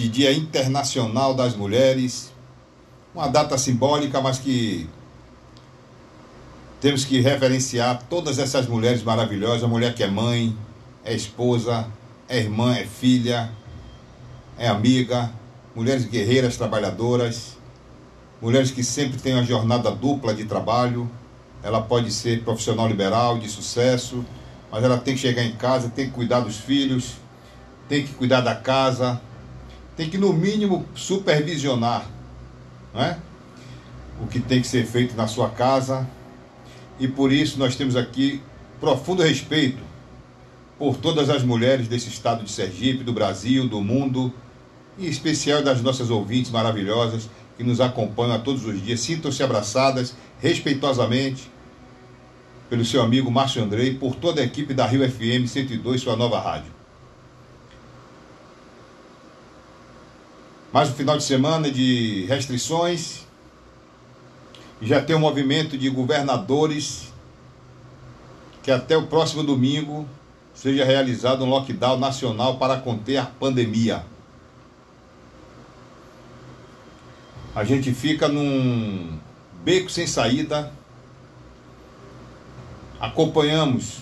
[0.00, 2.32] neste Dia Internacional das Mulheres.
[3.14, 4.88] Uma data simbólica, mas que
[6.80, 10.56] temos que reverenciar todas essas mulheres maravilhosas, a mulher que é mãe,
[11.04, 11.86] é esposa,
[12.26, 13.50] é irmã, é filha,
[14.56, 15.30] é amiga,
[15.74, 17.58] mulheres guerreiras trabalhadoras,
[18.40, 21.10] mulheres que sempre têm uma jornada dupla de trabalho.
[21.62, 24.24] Ela pode ser profissional liberal, de sucesso,
[24.72, 27.16] mas ela tem que chegar em casa, tem que cuidar dos filhos,
[27.86, 29.20] tem que cuidar da casa,
[29.96, 32.06] tem que, no mínimo, supervisionar
[32.92, 33.18] não é?
[34.22, 36.06] o que tem que ser feito na sua casa.
[36.98, 38.42] E por isso nós temos aqui
[38.78, 39.82] profundo respeito
[40.78, 44.32] por todas as mulheres desse estado de Sergipe, do Brasil, do mundo,
[44.98, 49.00] e em especial das nossas ouvintes maravilhosas que nos acompanham a todos os dias.
[49.00, 51.50] Sintam-se abraçadas respeitosamente
[52.68, 56.38] pelo seu amigo Márcio Andrei, por toda a equipe da Rio FM 102, sua nova
[56.38, 56.79] rádio.
[60.72, 63.26] Mais um final de semana de restrições.
[64.80, 67.12] Já tem um movimento de governadores
[68.62, 70.08] que até o próximo domingo
[70.54, 74.04] seja realizado um lockdown nacional para conter a pandemia.
[77.52, 79.18] A gente fica num
[79.64, 80.72] beco sem saída.
[83.00, 83.98] Acompanhamos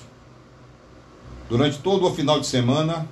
[1.49, 3.09] durante todo o final de semana.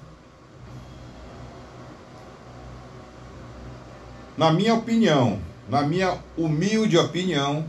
[4.37, 7.65] Na minha opinião, na minha humilde opinião,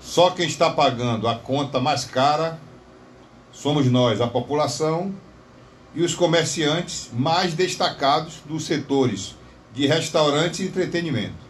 [0.00, 2.58] só quem está pagando a conta mais cara
[3.52, 5.14] somos nós, a população
[5.94, 9.34] e os comerciantes mais destacados dos setores
[9.74, 11.46] de restaurantes e entretenimento.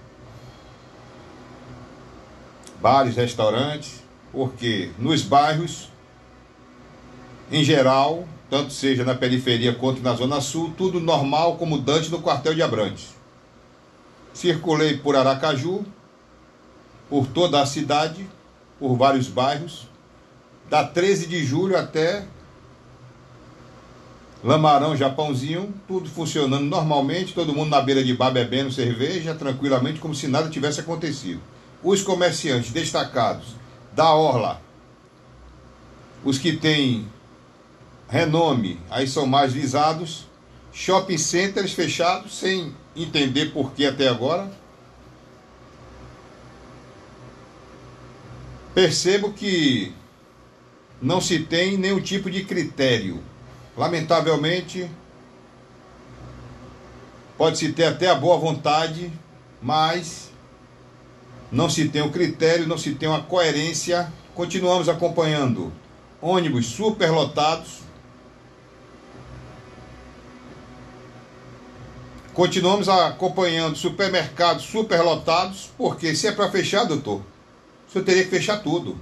[2.81, 5.91] Bares, restaurantes, porque nos bairros,
[7.51, 12.23] em geral, tanto seja na periferia quanto na zona sul, tudo normal como Dante no
[12.23, 13.15] quartel de Abrantes.
[14.33, 15.85] Circulei por Aracaju,
[17.09, 18.29] por toda a cidade,
[18.79, 19.89] por vários bairros,
[20.69, 22.27] da 13 de julho até
[24.45, 30.15] Lamarão, Japãozinho, tudo funcionando normalmente, todo mundo na beira de bar bebendo cerveja, tranquilamente, como
[30.15, 31.41] se nada tivesse acontecido.
[31.83, 33.57] Os comerciantes destacados
[33.93, 34.61] da Orla,
[36.25, 37.09] os que têm
[38.09, 40.27] renome, aí são mais visados,
[40.73, 44.51] shopping centers fechados, sem entender por que até agora.
[48.75, 49.95] Percebo que
[51.01, 53.23] não se tem nenhum tipo de critério.
[53.77, 54.91] Lamentavelmente,
[57.37, 59.11] pode-se ter até a boa vontade,
[59.61, 60.31] mas
[61.51, 64.13] não se tem o critério, não se tem uma coerência.
[64.35, 65.73] Continuamos acompanhando
[66.21, 67.86] ônibus superlotados.
[72.37, 77.23] Continuamos acompanhando supermercados superlotados, porque se é para fechar, doutor,
[77.89, 79.01] o senhor teria que fechar tudo.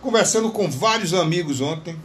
[0.00, 2.00] Conversando com vários amigos ontem.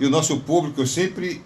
[0.00, 1.40] E o nosso público, eu sempre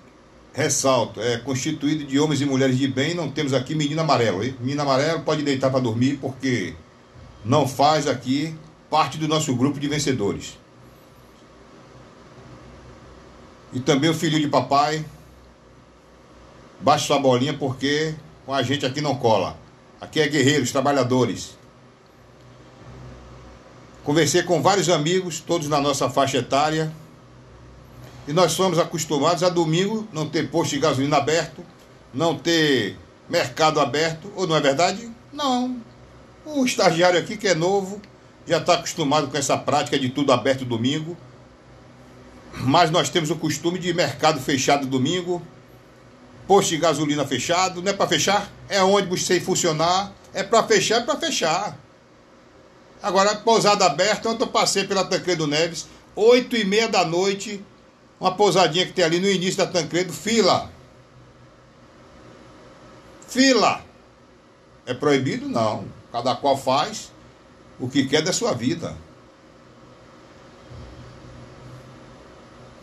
[0.55, 3.13] ressalto, é constituído de homens e mulheres de bem.
[3.13, 4.43] Não temos aqui menino amarelo.
[4.43, 4.57] Hein?
[4.59, 6.73] Menino amarelo pode deitar para dormir, porque
[7.45, 8.57] não faz aqui
[8.89, 10.64] parte do nosso grupo de vencedores.
[13.75, 15.05] E também o filho de papai.
[16.81, 18.15] Baixe sua bolinha, porque
[18.47, 19.59] com a gente aqui não cola.
[20.01, 21.59] Aqui é guerreiros, trabalhadores.
[24.05, 26.93] Conversei com vários amigos, todos na nossa faixa etária.
[28.29, 31.65] E nós somos acostumados a domingo não ter posto de gasolina aberto,
[32.13, 32.97] não ter
[33.29, 35.11] mercado aberto, ou não é verdade?
[35.33, 35.79] Não.
[36.45, 38.01] O estagiário aqui que é novo
[38.47, 41.17] já está acostumado com essa prática de tudo aberto domingo.
[42.61, 45.43] Mas nós temos o costume de mercado fechado domingo,
[46.47, 48.51] posto de gasolina fechado, não é para fechar?
[48.69, 51.79] É ônibus sem funcionar, é para fechar, é para fechar.
[53.03, 57.63] Agora, pousada aberta, ontem eu passei pela Tancredo Neves, oito e meia da noite,
[58.19, 60.71] uma pousadinha que tem ali no início da Tancredo, fila.
[63.29, 63.85] Fila.
[64.87, 65.49] É proibido?
[65.49, 65.85] Não.
[66.13, 67.11] Cada qual faz
[67.79, 68.97] o que quer da sua vida.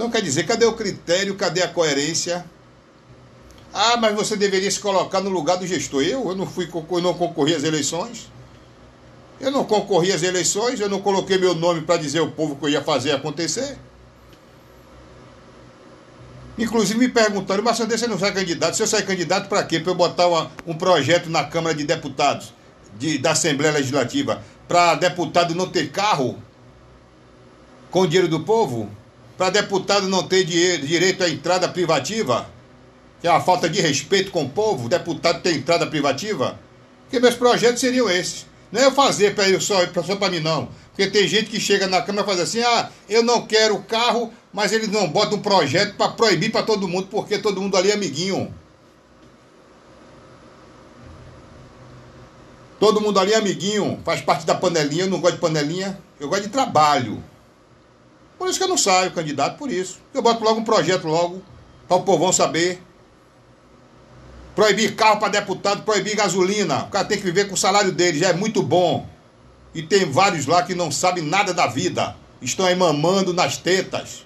[0.01, 2.44] Então quer dizer, cadê o critério, cadê a coerência?
[3.71, 6.01] Ah, mas você deveria se colocar no lugar do gestor.
[6.01, 8.27] Eu, eu não fui, eu não concorri às eleições.
[9.39, 12.65] Eu não concorri às eleições, eu não coloquei meu nome para dizer ao povo que
[12.65, 13.77] eu ia fazer acontecer.
[16.57, 18.75] Inclusive me perguntaram, mas você não sai candidato?
[18.75, 19.80] Se eu sair candidato, para quê?
[19.80, 22.51] Para eu botar uma, um projeto na Câmara de Deputados,
[22.98, 26.42] de, da Assembleia Legislativa, para deputado não ter carro
[27.92, 28.89] com o dinheiro do povo?
[29.42, 32.48] Para deputado não ter direito à entrada privativa?
[33.20, 36.60] Que é uma falta de respeito com o povo, deputado ter entrada privativa?
[37.06, 38.46] Porque meus projetos seriam esses.
[38.72, 40.70] Não é eu fazer para eu só, só para mim, não.
[40.90, 44.32] Porque tem gente que chega na Câmara e faz assim: ah, eu não quero carro,
[44.54, 47.90] mas eles não botam um projeto para proibir para todo mundo, porque todo mundo ali
[47.90, 48.54] é amiguinho.
[52.80, 56.30] Todo mundo ali é amiguinho, faz parte da panelinha, eu não gosto de panelinha, eu
[56.30, 57.24] gosto de trabalho.
[58.42, 60.00] Por isso que eu não saio candidato, por isso.
[60.12, 61.44] Eu boto logo um projeto logo,
[61.88, 62.82] para o povão saber.
[64.56, 66.86] Proibir carro para deputado, proibir gasolina.
[66.86, 69.08] O cara tem que viver com o salário dele, já é muito bom.
[69.76, 72.16] E tem vários lá que não sabem nada da vida.
[72.42, 74.26] Estão aí mamando nas tetas.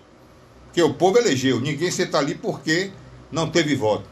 [0.71, 1.59] Que o povo elegeu.
[1.59, 2.91] Ninguém senta ali porque
[3.29, 4.07] não teve voto.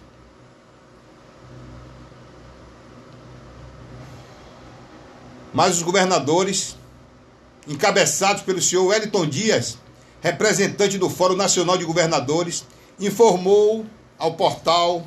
[5.54, 6.76] Mas os governadores,
[7.66, 9.78] encabeçados pelo senhor Wellington Dias,
[10.24, 12.66] representante do Fórum Nacional de Governadores,
[12.98, 13.86] informou
[14.18, 15.06] ao portal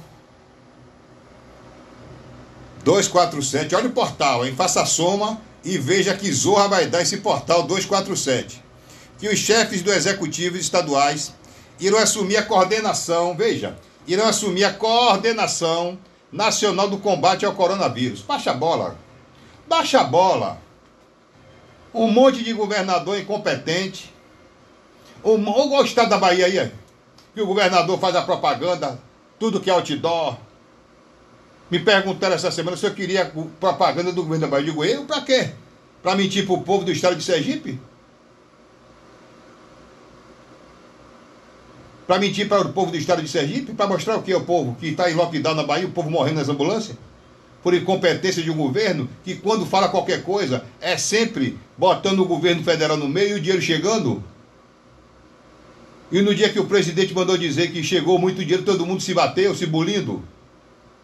[2.85, 3.75] 247.
[3.75, 4.55] Olha o portal, hein?
[4.55, 8.63] Faça a soma e veja que zorra vai dar esse portal 247.
[9.19, 11.33] Que os chefes do executivo estaduais
[11.81, 13.75] irão assumir a coordenação, veja,
[14.07, 15.99] irão assumir a coordenação
[16.31, 18.21] nacional do combate ao coronavírus.
[18.21, 18.99] Baixa a bola.
[19.67, 20.61] Baixa a bola.
[21.95, 24.15] Um monte de governador incompetente.
[25.27, 26.71] O, o estado da Bahia aí,
[27.35, 28.97] que o governador faz a propaganda,
[29.41, 30.37] tudo que é outdoor.
[31.69, 34.69] Me perguntaram essa semana se eu queria propaganda do governo da Bahia.
[34.69, 35.51] Eu digo, eu pra quê?
[36.01, 37.77] Pra mentir pro povo do estado de Sergipe?
[42.07, 43.75] Para mentir para o povo do estado de Sergipe?
[43.75, 46.09] Para mostrar o que é o povo que está em lockdown na Bahia, o povo
[46.09, 46.97] morrendo nas ambulâncias?
[47.65, 52.63] por incompetência de um governo que, quando fala qualquer coisa, é sempre botando o governo
[52.63, 54.23] federal no meio e o dinheiro chegando.
[56.11, 59.13] E no dia que o presidente mandou dizer que chegou muito dinheiro, todo mundo se
[59.13, 60.23] bateu, se bulindo.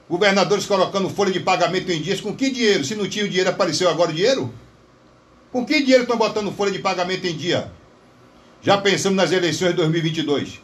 [0.09, 2.21] Governadores colocando folha de pagamento em dias.
[2.21, 2.85] Com que dinheiro?
[2.85, 4.53] Se não tinha o dinheiro, apareceu agora o dinheiro?
[5.51, 7.73] Com que dinheiro estão botando folha de pagamento em dia?
[8.63, 10.61] Já pensando nas eleições de 2022.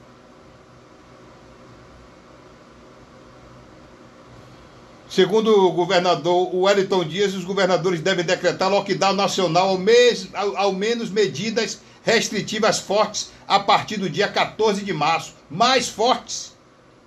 [5.08, 10.72] Segundo o governador Wellington Dias, os governadores devem decretar lockdown nacional ao, mês, ao, ao,
[10.72, 15.34] menos medidas restritivas fortes a partir do dia 14 de março.
[15.50, 16.54] Mais fortes.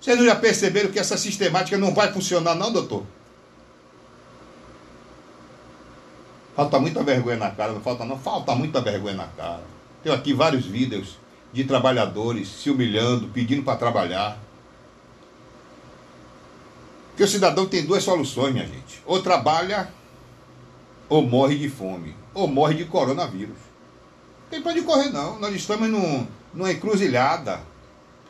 [0.00, 3.04] Vocês não já perceberam que essa sistemática não vai funcionar, não, doutor?
[6.54, 8.18] Falta muita vergonha na cara, não falta não?
[8.18, 9.62] Falta muita vergonha na cara.
[10.02, 11.16] Tenho aqui vários vídeos
[11.52, 14.38] de trabalhadores se humilhando, pedindo para trabalhar.
[17.10, 19.00] Porque o cidadão tem duas soluções, minha gente.
[19.06, 19.88] Ou trabalha,
[21.08, 23.67] ou morre de fome, ou morre de coronavírus.
[24.50, 25.38] Tem pra onde correr, não.
[25.38, 27.60] Nós estamos num, numa encruzilhada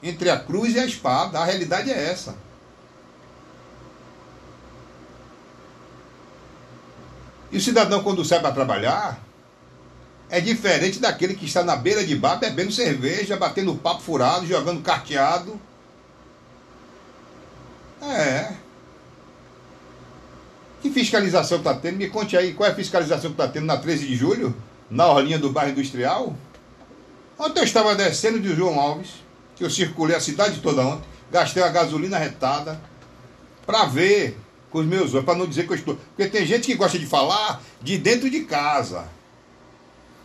[0.03, 1.39] entre a cruz e a espada.
[1.39, 2.35] A realidade é essa.
[7.51, 9.19] E o cidadão, quando sai para trabalhar,
[10.29, 14.83] é diferente daquele que está na beira de bar bebendo cerveja, batendo papo furado, jogando
[14.83, 15.59] carteado.
[18.03, 18.53] É.
[20.83, 21.97] Que fiscalização está tendo?
[21.97, 24.55] Me conte aí, qual é a fiscalização que está tendo na 13 de julho?
[24.91, 26.35] Na orlinha do bairro industrial?
[27.39, 29.11] Ontem eu estava descendo de João Alves,
[29.55, 32.81] que eu circulei a cidade toda ontem, gastei a gasolina retada,
[33.67, 34.39] para ver
[34.71, 35.97] com os meus olhos, para não dizer que eu estou.
[35.97, 39.05] Porque tem gente que gosta de falar de dentro de casa.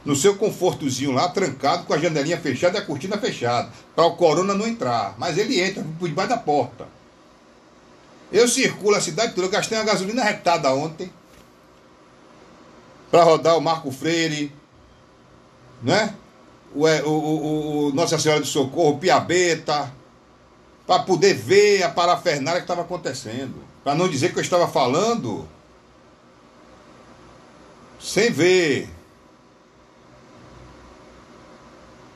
[0.05, 4.15] No seu confortozinho lá, trancado, com a janelinha fechada e a cortina fechada, para o
[4.15, 5.15] corona não entrar.
[5.17, 6.87] Mas ele entra por debaixo da porta.
[8.31, 11.11] Eu circulo a cidade toda, eu gastei uma gasolina retada ontem
[13.13, 14.51] para rodar o Marco Freire,
[15.83, 16.15] né?
[16.73, 19.93] O, o, o, o Nossa Senhora do Socorro, Piabeta,
[20.87, 23.53] para poder ver a parafernália que estava acontecendo.
[23.83, 25.47] Para não dizer que eu estava falando
[27.99, 28.89] sem ver.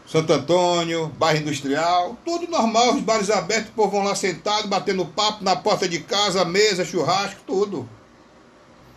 [0.08, 5.06] Santo Antônio, bairro industrial, tudo normal, os bares abertos, o povo vão lá sentado, batendo
[5.06, 7.88] papo na porta de casa, mesa, churrasco, tudo.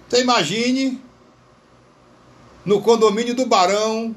[0.08, 1.09] Você imagine
[2.64, 4.14] no condomínio do Barão,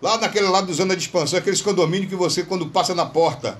[0.00, 3.58] lá naquele lado do zona de expansão, aqueles condomínios que você, quando passa na porta,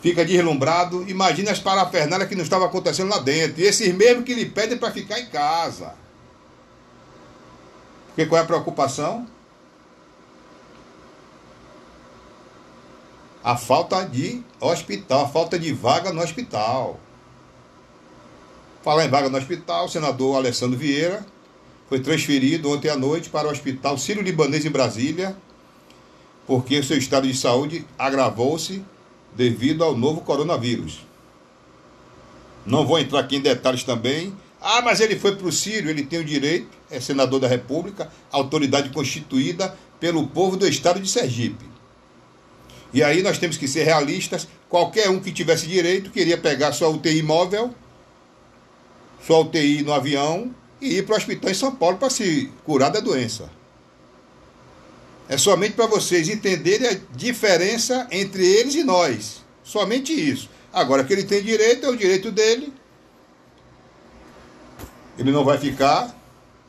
[0.00, 1.08] fica deslumbrado.
[1.08, 3.60] Imagine as parafernálias que não estavam acontecendo lá dentro.
[3.60, 5.94] E esses mesmos que lhe pedem para ficar em casa.
[8.08, 9.26] Porque qual é a preocupação?
[13.42, 17.00] a falta de hospital, a falta de vaga no hospital.
[18.82, 21.24] Falar em vaga no hospital, o senador Alessandro Vieira
[21.90, 25.36] foi transferido ontem à noite para o Hospital Sírio-Libanês em Brasília,
[26.46, 28.80] porque seu estado de saúde agravou-se
[29.34, 31.00] devido ao novo coronavírus.
[32.64, 34.32] Não vou entrar aqui em detalhes também.
[34.60, 38.08] Ah, mas ele foi para o Sírio, ele tem o direito, é senador da República,
[38.30, 41.64] autoridade constituída pelo povo do estado de Sergipe.
[42.92, 44.46] E aí nós temos que ser realistas.
[44.68, 47.74] Qualquer um que tivesse direito queria pegar sua UTI móvel,
[49.26, 52.90] sua UTI no avião e ir para o hospital em São Paulo para se curar
[52.90, 53.50] da doença.
[55.28, 59.44] É somente para vocês entenderem a diferença entre eles e nós.
[59.62, 60.48] Somente isso.
[60.72, 62.72] Agora que ele tem direito, é o direito dele.
[65.18, 66.16] Ele não vai ficar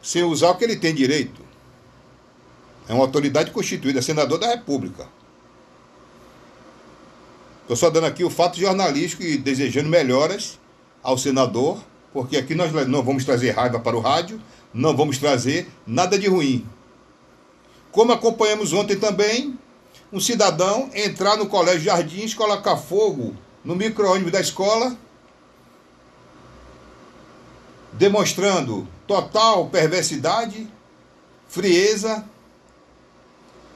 [0.01, 1.41] sem usar o que ele tem direito.
[2.88, 5.08] É uma autoridade constituída, é senador da República.
[7.62, 10.60] Estou só dando aqui o fato jornalístico e desejando melhoras
[11.01, 11.82] ao senador,
[12.13, 14.41] porque aqui nós não vamos trazer raiva para o rádio,
[14.74, 16.68] não vamos trazer nada de ruim.
[17.91, 19.58] Como acompanhamos ontem também,
[20.12, 24.96] um cidadão entrar no Colégio Jardins, colocar fogo no micro-ônibus da escola,
[27.94, 30.68] demonstrando total perversidade,
[31.48, 32.24] frieza.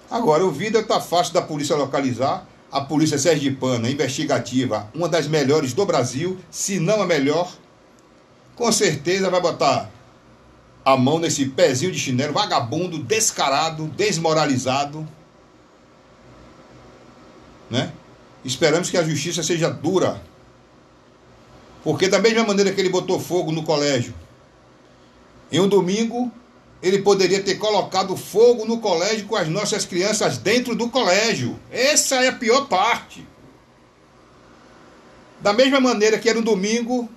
[0.10, 2.48] Agora, o vídeo está fácil da polícia localizar.
[2.72, 7.50] A polícia sergipana, investigativa, uma das melhores do Brasil, se não a melhor,
[8.56, 9.90] com certeza vai botar
[10.84, 15.08] a mão nesse pezinho de chinelo, vagabundo, descarado, desmoralizado,
[17.70, 17.92] né?
[18.44, 20.22] Esperamos que a justiça seja dura.
[21.84, 24.14] Porque da mesma maneira que ele botou fogo no colégio,
[25.52, 26.32] em um domingo,
[26.82, 31.60] ele poderia ter colocado fogo no colégio com as nossas crianças dentro do colégio.
[31.72, 33.28] Essa é a pior parte.
[35.42, 37.10] Da mesma maneira que era um domingo,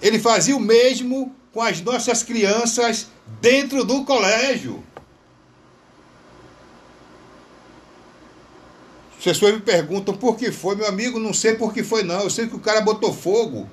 [0.00, 3.08] ele fazia o mesmo com as nossas crianças
[3.40, 4.84] dentro do colégio.
[9.18, 12.20] As pessoas me perguntam por que foi, meu amigo, não sei por que foi não.
[12.20, 13.68] Eu sei que o cara botou fogo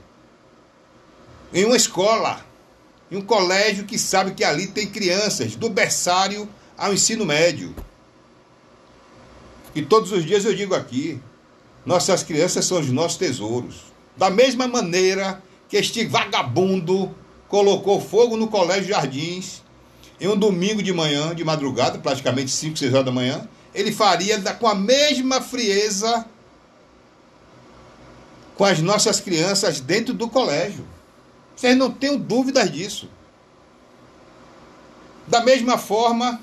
[1.54, 2.44] em uma escola,
[3.12, 7.76] em um colégio que sabe que ali tem crianças, do berçário ao ensino médio.
[9.76, 11.22] E todos os dias eu digo aqui,
[11.86, 13.84] nossas crianças são os nossos tesouros.
[14.16, 15.42] Da mesma maneira
[15.74, 17.16] que este vagabundo
[17.48, 19.64] colocou fogo no colégio Jardins
[20.22, 24.40] em um domingo de manhã, de madrugada, praticamente 5, 6 horas da manhã, ele faria
[24.54, 26.28] com a mesma frieza
[28.56, 30.86] com as nossas crianças dentro do colégio.
[31.56, 33.10] Vocês não tenham dúvidas disso.
[35.28, 36.40] Da mesma forma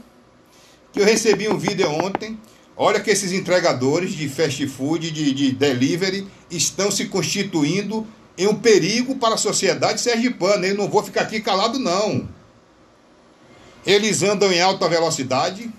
[0.92, 2.37] que eu recebi um vídeo ontem,
[2.76, 8.04] olha que esses entregadores de fast food, de, de delivery, estão se constituindo
[8.40, 10.66] em um perigo para a sociedade sergipana.
[10.66, 12.26] Eu não vou ficar aqui calado, não.
[13.85, 15.70] Eles andam em alta velocidade,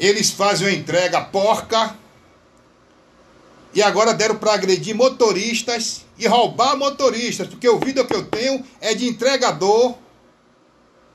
[0.00, 1.94] eles fazem uma entrega porca
[3.74, 8.64] e agora deram para agredir motoristas e roubar motoristas, porque o vídeo que eu tenho
[8.80, 9.96] é de entregador.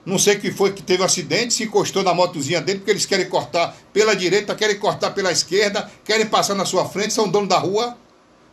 [0.06, 3.06] Não sei que foi que teve um acidente, se encostou na motozinha dele, porque eles
[3.06, 7.48] querem cortar pela direita, querem cortar pela esquerda, querem passar na sua frente, são dono
[7.48, 7.98] da rua.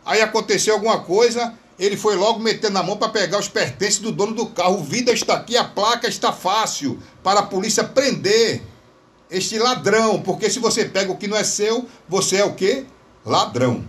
[0.05, 4.11] Aí aconteceu alguma coisa, ele foi logo metendo na mão para pegar os pertences do
[4.11, 4.83] dono do carro.
[4.83, 8.61] Vídeo está aqui, a placa está fácil para a polícia prender
[9.29, 12.85] este ladrão, porque se você pega o que não é seu, você é o quê?
[13.25, 13.85] Ladrão.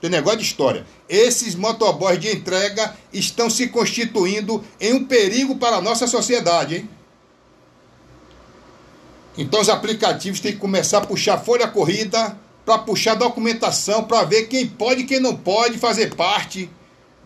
[0.00, 0.86] Tem negócio de história.
[1.08, 6.90] Esses motoboys de entrega estão se constituindo em um perigo para a nossa sociedade, hein?
[9.38, 14.44] Então os aplicativos têm que começar a puxar folha corrida, para puxar documentação, para ver
[14.44, 16.70] quem pode e quem não pode fazer parte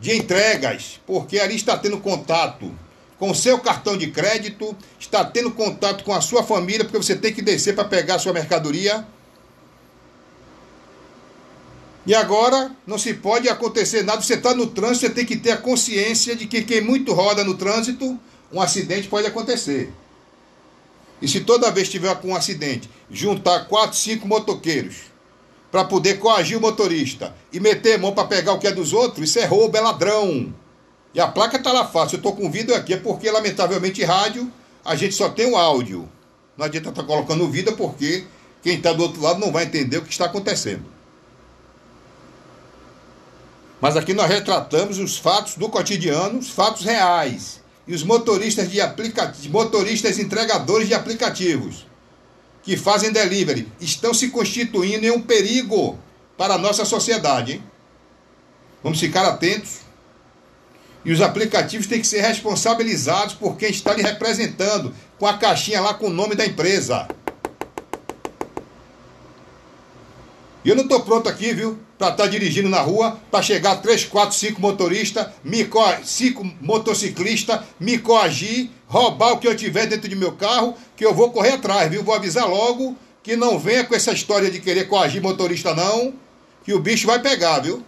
[0.00, 2.73] de entregas, porque ali está tendo contato
[3.18, 7.16] com o seu cartão de crédito, está tendo contato com a sua família, porque você
[7.16, 9.07] tem que descer para pegar a sua mercadoria.
[12.07, 15.50] E agora não se pode acontecer nada, você está no trânsito, você tem que ter
[15.50, 18.18] a consciência de que quem muito roda no trânsito,
[18.52, 19.92] um acidente pode acontecer.
[21.21, 25.09] E se toda vez tiver com um acidente, juntar quatro, cinco motoqueiros
[25.70, 29.28] para poder coagir o motorista e meter mão para pegar o que é dos outros,
[29.28, 30.52] isso é roubo, é ladrão.
[31.14, 32.16] E a placa está lá fácil.
[32.16, 34.50] Eu estou com vídeo aqui, é porque, lamentavelmente, rádio,
[34.84, 36.08] a gente só tem o áudio.
[36.56, 38.25] Não adianta estar tá colocando vídeo, porque
[38.62, 40.84] quem está do outro lado não vai entender o que está acontecendo.
[43.80, 47.62] Mas aqui nós retratamos os fatos do cotidiano, os fatos reais.
[47.87, 51.88] E os motoristas de aplicativos, motoristas entregadores de aplicativos
[52.68, 55.98] que fazem delivery estão se constituindo em um perigo
[56.37, 57.52] para a nossa sociedade.
[57.54, 57.62] Hein?
[58.82, 59.78] Vamos ficar atentos
[61.02, 65.80] E os aplicativos têm que ser responsabilizados por quem está lhe representando, com a caixinha
[65.80, 67.08] lá com o nome da empresa.
[70.62, 71.78] E eu não estou pronto aqui, viu?
[71.96, 76.44] Para estar tá dirigindo na rua, para chegar 3, 4, 5 motoristas, me co 5
[76.60, 81.30] motociclistas, me coagir, roubar o que eu tiver dentro de meu carro, que eu vou
[81.30, 82.02] correr atrás, viu?
[82.02, 86.14] Vou avisar logo que não venha com essa história de querer coagir motorista, não,
[86.64, 87.85] que o bicho vai pegar, viu?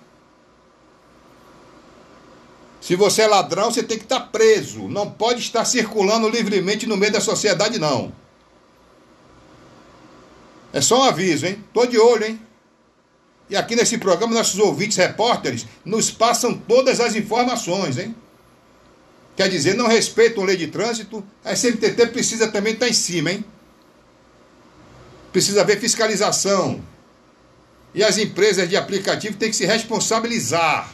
[2.80, 4.88] Se você é ladrão, você tem que estar tá preso.
[4.88, 8.12] Não pode estar circulando livremente no meio da sociedade, não.
[10.72, 11.62] É só um aviso, hein?
[11.74, 12.40] Tô de olho, hein?
[13.48, 18.14] E aqui nesse programa, nossos ouvintes repórteres nos passam todas as informações, hein?
[19.40, 22.92] Quer dizer, não respeitam a lei de trânsito, a SMTT precisa também estar tá em
[22.92, 23.42] cima, hein?
[25.32, 26.84] Precisa haver fiscalização.
[27.94, 30.92] E as empresas de aplicativo têm que se responsabilizar.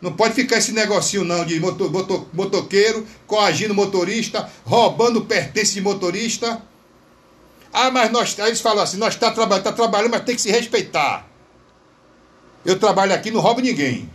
[0.00, 5.82] Não pode ficar esse negocinho não de moto, moto, motoqueiro coagindo motorista, roubando pertences de
[5.82, 6.62] motorista.
[7.70, 10.50] Ah, mas nós, eles falam assim, nós está trabalhando, tá trabalhando, mas tem que se
[10.50, 11.28] respeitar.
[12.64, 14.08] Eu trabalho aqui, não roubo ninguém.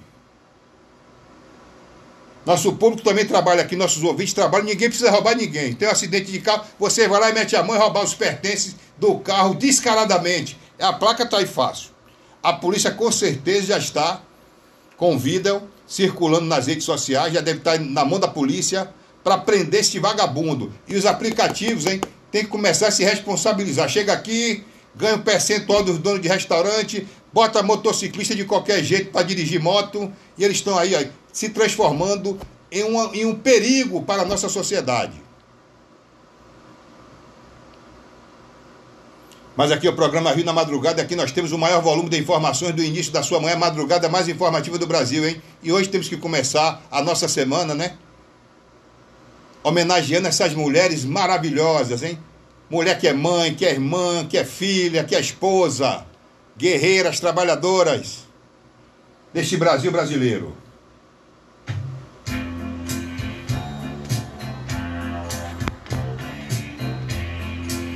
[2.48, 5.74] Nosso público também trabalha aqui, nossos ouvintes trabalham, ninguém precisa roubar ninguém.
[5.74, 8.14] Tem um acidente de carro, você vai lá e mete a mão e roubar os
[8.14, 10.58] pertences do carro descaradamente.
[10.80, 11.90] A placa está aí fácil.
[12.42, 14.22] A polícia com certeza já está
[14.96, 18.94] com vídeo circulando nas redes sociais, já deve estar na mão da polícia
[19.26, 20.72] para prender este vagabundo.
[20.88, 22.00] E os aplicativos, hein,
[22.32, 23.90] tem que começar a se responsabilizar.
[23.90, 24.64] Chega aqui,
[24.96, 30.10] ganha um percentual dos donos de restaurante, bota motociclista de qualquer jeito para dirigir moto,
[30.38, 32.40] e eles estão aí ó, se transformando
[32.72, 35.28] em, uma, em um perigo para a nossa sociedade.
[39.58, 42.20] Mas aqui é o programa Rio na Madrugada, aqui nós temos o maior volume de
[42.20, 45.42] informações do início da sua manhã, madrugada mais informativa do Brasil, hein?
[45.64, 47.98] E hoje temos que começar a nossa semana, né?
[49.64, 52.20] Homenageando essas mulheres maravilhosas, hein?
[52.70, 56.06] Mulher que é mãe, que é irmã, que é filha, que é esposa,
[56.56, 58.28] guerreiras, trabalhadoras
[59.34, 60.56] deste Brasil brasileiro.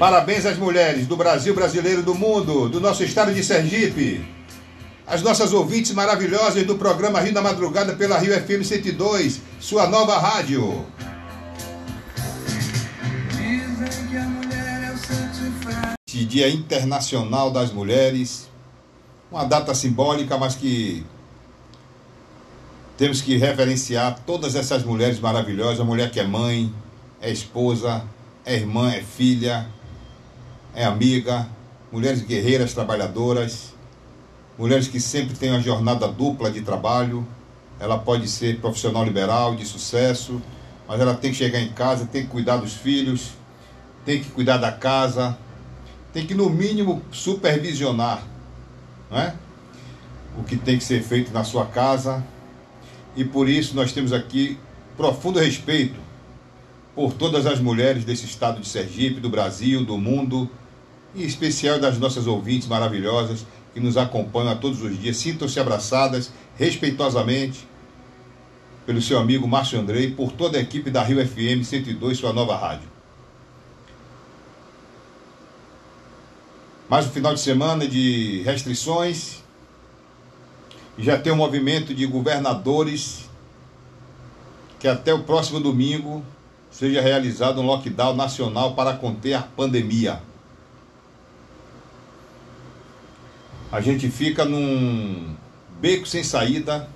[0.01, 4.25] Parabéns às mulheres do Brasil brasileiro, do mundo, do nosso estado de Sergipe.
[5.05, 10.17] As nossas ouvintes maravilhosas do programa Rio da Madrugada pela Rio FM 102, sua nova
[10.17, 10.83] rádio.
[16.07, 18.49] Dia Internacional das Mulheres,
[19.31, 21.05] uma data simbólica, mas que
[22.97, 26.73] temos que reverenciar todas essas mulheres maravilhosas, a mulher que é mãe,
[27.21, 28.03] é esposa,
[28.43, 29.69] é irmã, é filha,
[30.75, 31.47] é amiga,
[31.91, 33.73] mulheres guerreiras trabalhadoras,
[34.57, 37.25] mulheres que sempre têm uma jornada dupla de trabalho.
[37.79, 40.41] Ela pode ser profissional liberal, de sucesso,
[40.87, 43.31] mas ela tem que chegar em casa, tem que cuidar dos filhos,
[44.05, 45.37] tem que cuidar da casa,
[46.13, 48.23] tem que, no mínimo, supervisionar
[49.11, 49.35] não é?
[50.37, 52.23] o que tem que ser feito na sua casa.
[53.15, 54.57] E por isso nós temos aqui
[54.95, 55.99] profundo respeito
[56.95, 60.49] por todas as mulheres desse estado de Sergipe, do Brasil, do mundo
[61.15, 65.17] em especial das nossas ouvintes maravilhosas que nos acompanham a todos os dias.
[65.17, 67.67] Sintam-se abraçadas respeitosamente
[68.85, 72.55] pelo seu amigo Márcio Andrei, por toda a equipe da Rio FM 102, sua nova
[72.55, 72.89] rádio.
[76.89, 79.41] Mais um final de semana de restrições.
[80.97, 83.29] Já tem um movimento de governadores
[84.77, 86.21] que até o próximo domingo
[86.69, 90.21] seja realizado um lockdown nacional para conter a pandemia.
[93.71, 95.33] A gente fica num
[95.79, 96.89] beco sem saída,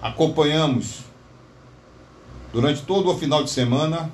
[0.00, 1.00] acompanhamos
[2.52, 4.10] durante todo o final de semana.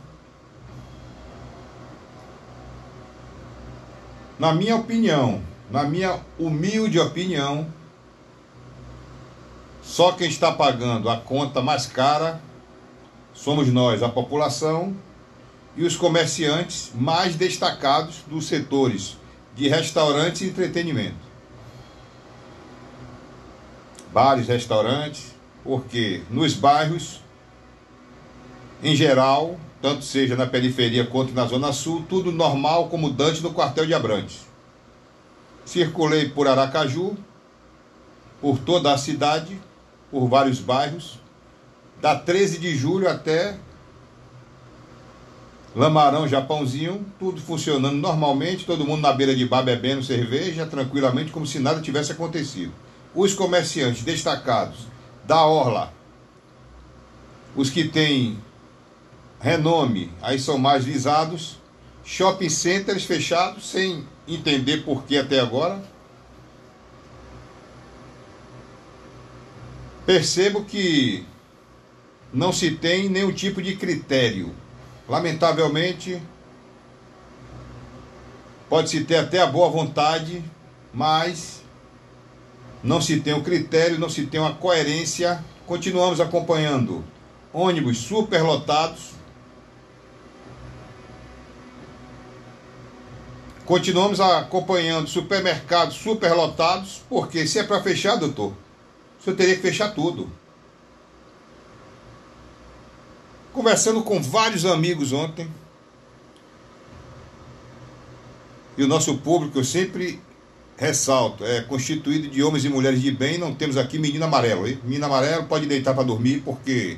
[4.37, 7.67] Na minha opinião, na minha humilde opinião,
[9.81, 12.41] só quem está pagando a conta mais cara
[13.33, 14.95] somos nós, a população,
[15.77, 19.17] e os comerciantes mais destacados dos setores
[19.55, 21.33] de restaurantes e entretenimento.
[24.12, 25.35] Bares, restaurantes,
[25.65, 27.21] porque nos bairros,
[28.83, 33.53] em geral, tanto seja na periferia quanto na zona sul, tudo normal como Dante no
[33.53, 34.47] quartel de Abrantes.
[35.65, 37.17] Circulei por Aracaju,
[38.41, 39.61] por toda a cidade,
[40.11, 41.19] por vários bairros,
[42.01, 43.57] da 13 de julho até
[45.75, 51.47] Lamarão, Japãozinho, tudo funcionando normalmente, todo mundo na beira de bar bebendo cerveja, tranquilamente, como
[51.47, 52.73] se nada tivesse acontecido.
[53.15, 54.81] Os comerciantes destacados
[55.25, 55.93] da orla.
[57.57, 58.39] Os que têm
[59.41, 61.59] renome, aí são mais visados.
[62.05, 65.83] Shopping centers fechados, sem entender por que até agora.
[70.05, 71.25] Percebo que
[72.33, 74.53] não se tem nenhum tipo de critério.
[75.12, 76.22] Lamentavelmente,
[78.66, 80.42] pode-se ter até a boa vontade,
[80.90, 81.61] mas
[82.83, 85.44] não se tem o critério, não se tem uma coerência.
[85.66, 87.05] Continuamos acompanhando
[87.53, 89.11] ônibus superlotados.
[93.66, 98.55] Continuamos acompanhando supermercados superlotados, porque se é para fechar, doutor,
[99.20, 100.33] o senhor teria que fechar tudo.
[103.53, 105.49] Conversando com vários amigos ontem,
[108.77, 110.19] e o nosso público, eu sempre
[110.77, 114.67] ressalto, é constituído de homens e mulheres de bem, não temos aqui menino amarelo.
[114.67, 114.81] Hein?
[114.83, 116.97] Menino amarelo pode deitar para dormir, porque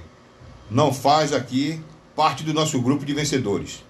[0.71, 1.81] não faz aqui
[2.15, 3.83] parte do nosso grupo de vencedores.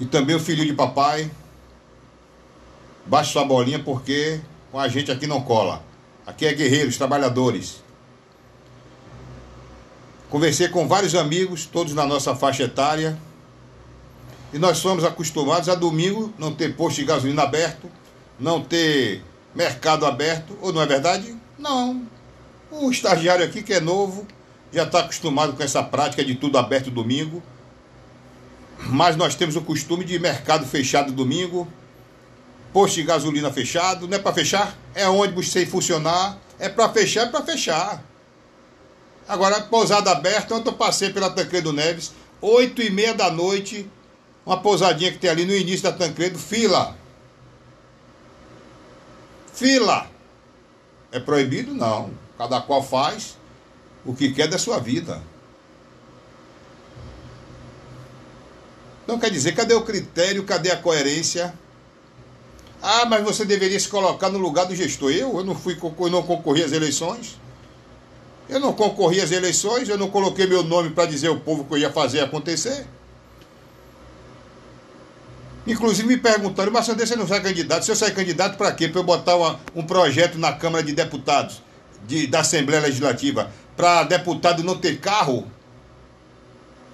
[0.00, 1.30] E também o filho de papai,
[3.06, 4.40] baixe sua bolinha, porque
[4.72, 5.84] com a gente aqui não cola.
[6.26, 7.83] Aqui é guerreiros, trabalhadores.
[10.34, 13.16] Conversei com vários amigos, todos na nossa faixa etária.
[14.52, 17.88] E nós somos acostumados a domingo não ter posto de gasolina aberto,
[18.36, 19.22] não ter
[19.54, 21.36] mercado aberto, ou não é verdade?
[21.56, 22.04] Não.
[22.68, 24.26] O estagiário aqui, que é novo,
[24.72, 27.40] já está acostumado com essa prática de tudo aberto domingo.
[28.88, 31.68] Mas nós temos o costume de mercado fechado domingo,
[32.72, 34.76] posto de gasolina fechado, não é para fechar?
[34.96, 38.13] É ônibus sem funcionar, é para fechar, é para fechar.
[39.28, 43.90] Agora, pousada aberta, ontem eu passei pela Tancredo Neves, oito e meia da noite,
[44.44, 46.96] uma pousadinha que tem ali no início da Tancredo, fila.
[49.52, 50.06] Fila.
[51.10, 51.72] É proibido?
[51.72, 52.10] Não.
[52.36, 53.38] Cada qual faz
[54.04, 55.22] o que quer da sua vida.
[59.04, 61.54] Então quer dizer, cadê o critério, cadê a coerência?
[62.82, 65.10] Ah, mas você deveria se colocar no lugar do gestor.
[65.10, 67.38] Eu, eu não fui, eu não concorri às eleições.
[68.48, 71.74] Eu não concorri às eleições, eu não coloquei meu nome para dizer ao povo que
[71.74, 72.86] eu ia fazer acontecer.
[75.66, 77.84] Inclusive me perguntaram, mas Sandro, você não sai candidato?
[77.84, 78.86] Se eu sair candidato, para quê?
[78.86, 81.62] Para eu botar uma, um projeto na Câmara de Deputados
[82.06, 85.50] de, da Assembleia Legislativa para deputado não ter carro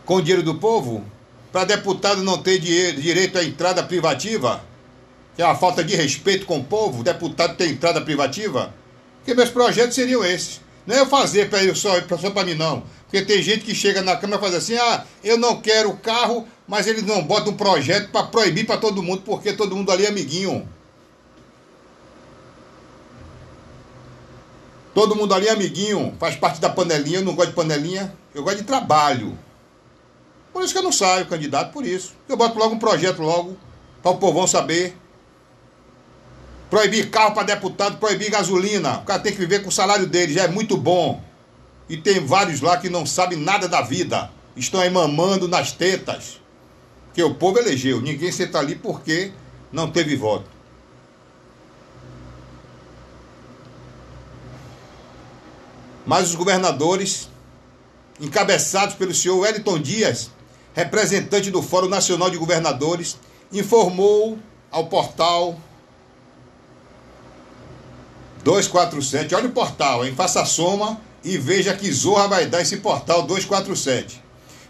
[0.05, 1.05] com o dinheiro do povo?
[1.51, 4.63] Para deputado não ter direito à entrada privativa?
[5.41, 8.75] que é uma falta de respeito com o povo, deputado ter entrada privativa,
[9.25, 10.61] que meus projetos seriam esses.
[10.87, 12.83] Não é eu fazer para eu só, só para mim, não.
[13.05, 16.47] Porque tem gente que chega na Câmara e faz assim, ah, eu não quero carro,
[16.66, 20.07] mas eles não botam um projeto para proibir para todo mundo, porque todo mundo ali
[20.07, 20.69] é amiguinho.
[24.95, 28.43] Todo mundo ali é amiguinho, faz parte da panelinha, eu não gosto de panelinha, eu
[28.43, 29.38] gosto de trabalho.
[30.53, 32.12] Por isso que eu não saio candidato, por isso.
[32.29, 33.57] Eu boto logo um projeto logo,
[34.03, 34.97] para o povão saber
[36.70, 38.98] Proibir carro para deputado, proibir gasolina.
[38.98, 41.20] O cara tem que viver com o salário dele, já é muito bom.
[41.88, 44.30] E tem vários lá que não sabem nada da vida.
[44.56, 46.40] Estão aí mamando nas tetas.
[47.12, 48.00] Que o povo elegeu.
[48.00, 49.33] Ninguém senta ali porque
[49.72, 50.48] não teve voto.
[56.06, 57.28] Mas os governadores,
[58.20, 60.30] encabeçados pelo senhor Wellington Dias,
[60.72, 63.18] representante do Fórum Nacional de Governadores,
[63.52, 64.38] informou
[64.70, 65.61] ao portal
[68.44, 69.35] 247.
[69.35, 70.14] Olha o portal, hein?
[70.14, 74.22] Faça a soma e veja que zorra vai dar esse portal 247.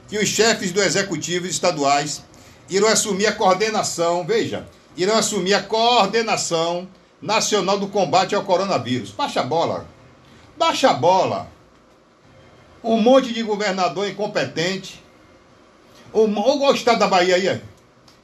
[0.08, 2.22] Que os chefes do executivo estaduais
[2.68, 6.88] irão assumir a coordenação, veja, irão assumir a coordenação
[7.20, 9.10] nacional do combate ao coronavírus.
[9.10, 9.86] Baixa a bola.
[10.56, 11.48] Baixa a bola.
[12.82, 15.02] Um monte de governador incompetente.
[16.12, 17.62] O, o estado da Bahia aí,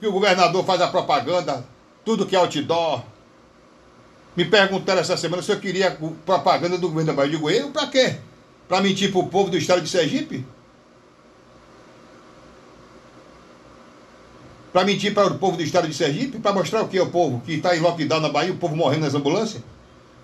[0.00, 1.64] que o governador faz a propaganda,
[2.04, 3.02] tudo que é outdoor,
[4.36, 5.96] me perguntaram essa semana se eu queria
[6.26, 7.32] propaganda do governo da Bahia.
[7.32, 8.16] Eu digo, eu para quê?
[8.68, 10.44] Para mentir para o povo do estado de Sergipe?
[14.72, 16.38] Para mentir para o povo do estado de Sergipe?
[16.38, 19.06] Para mostrar o que ao povo que está em lockdown na Bahia, o povo morrendo
[19.06, 19.62] nas ambulâncias?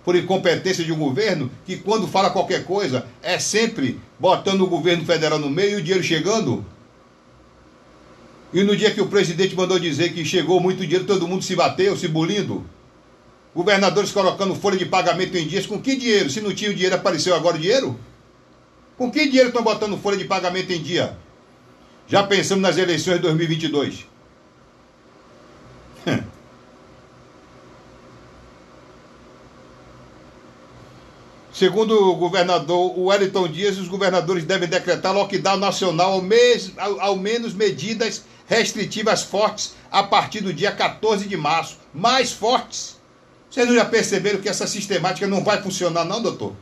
[0.04, 5.06] Por incompetência de um governo que, quando fala qualquer coisa, é sempre botando o governo
[5.06, 6.66] federal no meio e o dinheiro chegando.
[8.52, 11.56] E no dia que o presidente mandou dizer que chegou muito dinheiro, todo mundo se
[11.56, 12.66] bateu, se bulindo.
[13.54, 15.66] Governadores colocando folha de pagamento em dias.
[15.66, 16.30] Com que dinheiro?
[16.30, 17.98] Se não tinha o dinheiro, apareceu agora o dinheiro?
[18.96, 21.18] Com que dinheiro estão botando folha de pagamento em dia?
[22.06, 24.06] Já pensamos nas eleições de 2022.
[31.52, 36.22] Segundo o governador Wellington Dias, os governadores devem decretar lockdown nacional ao,
[36.78, 41.76] ao, ao menos medidas restritivas fortes a partir do dia 14 de março.
[41.92, 42.96] Mais fortes.
[43.52, 46.54] Vocês não já perceberam que essa sistemática não vai funcionar, não, doutor?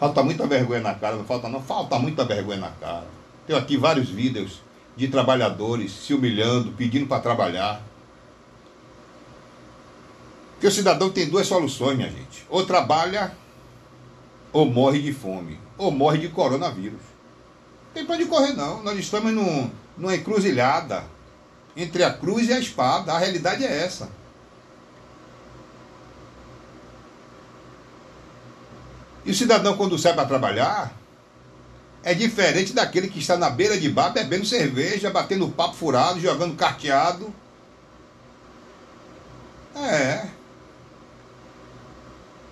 [0.00, 3.06] Falta muita vergonha na cara, não falta não, falta muita vergonha na cara.
[3.46, 4.60] Tenho aqui vários vídeos
[4.96, 7.80] de trabalhadores se humilhando, pedindo para trabalhar.
[10.54, 12.44] Porque o cidadão tem duas soluções, minha gente.
[12.48, 13.32] Ou trabalha,
[14.52, 16.98] ou morre de fome, ou morre de coronavírus.
[16.98, 18.82] Não tem para onde correr, não.
[18.82, 21.04] Nós estamos num, numa encruzilhada
[21.76, 23.12] entre a cruz e a espada.
[23.12, 24.08] A realidade é essa.
[29.24, 30.94] E o cidadão, quando sai para trabalhar,
[32.02, 36.54] é diferente daquele que está na beira de bar bebendo cerveja, batendo papo furado, jogando
[36.54, 37.34] carteado.
[39.74, 40.26] É.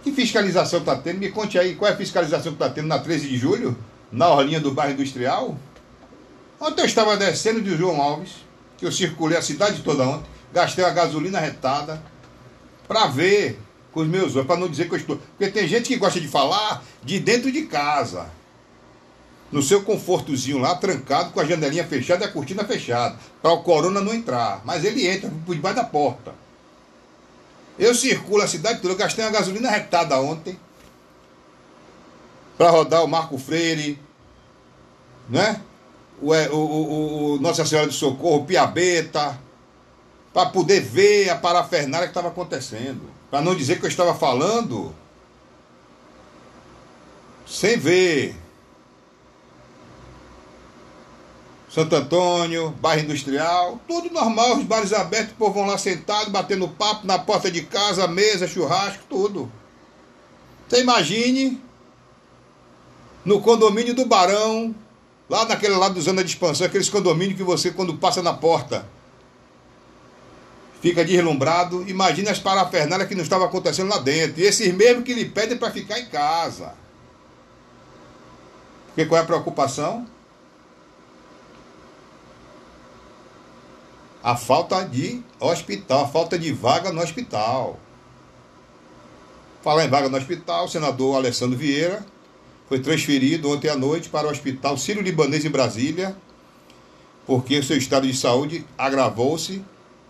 [0.02, 1.18] Que fiscalização está tendo?
[1.18, 3.78] Me conte aí, qual é a fiscalização que está tendo na 13 de julho?
[4.10, 5.56] Na orlinha do bairro industrial?
[6.60, 8.43] Ontem eu estava descendo de João Alves,
[8.84, 12.02] que eu circulei a cidade toda ontem, gastei a gasolina retada,
[12.86, 13.58] para ver
[13.90, 15.16] com os meus olhos, para não dizer que eu estou.
[15.16, 18.28] Porque tem gente que gosta de falar de dentro de casa.
[19.50, 23.62] No seu confortozinho lá, trancado, com a janelinha fechada e a cortina fechada, para o
[23.62, 24.60] corona não entrar.
[24.66, 26.34] Mas ele entra por debaixo da porta.
[27.78, 30.58] Eu circulo a cidade toda, eu gastei uma gasolina retada ontem.
[32.58, 33.98] Para rodar o Marco Freire,
[35.28, 35.60] né?
[36.20, 39.38] O, o, o, o Nossa Senhora do Socorro, Piabeta,
[40.32, 43.02] para poder ver a parafernália que estava acontecendo.
[43.30, 44.94] Para não dizer que eu estava falando
[47.46, 48.36] sem ver.
[51.68, 56.68] Santo Antônio, bairro industrial, tudo normal, os bares abertos, o povo vão lá sentado, batendo
[56.68, 59.50] papo na porta de casa, mesa, churrasco, tudo.
[60.68, 61.60] Você imagine
[63.24, 64.72] no condomínio do Barão,
[65.28, 68.86] lá naquele lado do Zona de Expansão, aqueles condomínios que você, quando passa na porta,
[70.80, 71.88] fica deslumbrado.
[71.88, 74.40] Imagina as parafernálias que não estavam acontecendo lá dentro.
[74.40, 76.74] E esses mesmos que lhe pedem para ficar em casa.
[78.88, 80.06] Porque qual é a preocupação?
[84.22, 87.78] A falta de hospital, a falta de vaga no hospital.
[89.62, 92.04] Falar em vaga no hospital, o senador Alessandro Vieira
[92.68, 96.16] foi transferido ontem à noite para o Hospital Sírio-Libanês em Brasília,
[97.26, 99.62] porque o seu estado de saúde agravou-se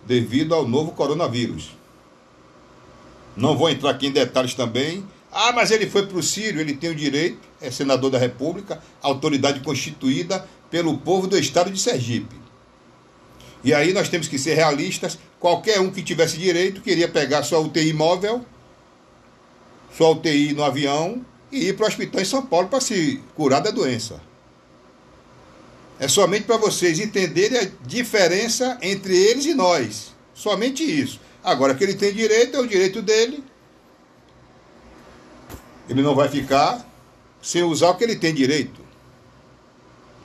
[0.05, 1.75] devido ao novo coronavírus.
[3.35, 5.05] Não vou entrar aqui em detalhes também.
[5.31, 8.81] Ah, mas ele foi para o Sírio, ele tem o direito, é senador da República,
[9.01, 12.35] autoridade constituída pelo povo do estado de Sergipe.
[13.61, 15.19] E aí nós temos que ser realistas.
[15.39, 18.45] Qualquer um que tivesse direito queria pegar sua UTI móvel,
[19.91, 23.61] sua UTI no avião e ir para o hospital em São Paulo para se curar
[23.61, 24.21] da doença.
[25.97, 30.13] É somente para vocês entenderem a diferença entre eles e nós.
[30.33, 31.19] Somente isso.
[31.43, 33.43] Agora que ele tem direito, é o direito dele.
[35.87, 36.85] Ele não vai ficar
[37.41, 38.81] sem usar o que ele tem direito.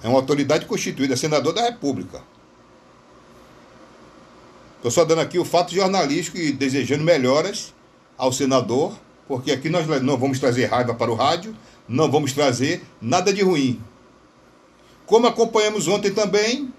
[0.03, 2.23] É uma autoridade constituída, senador da República.
[4.77, 7.75] Estou só dando aqui o fato jornalístico e desejando melhoras
[8.17, 8.99] ao senador,
[9.31, 11.55] porque aqui nós não vamos trazer raiva para o rádio,
[11.89, 13.81] não vamos trazer nada de ruim.
[15.07, 16.75] Como acompanhamos ontem também,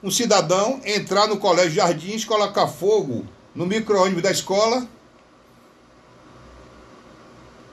[0.00, 4.86] um cidadão entrar no Colégio Jardins, colocar fogo no micro-ônibus da escola,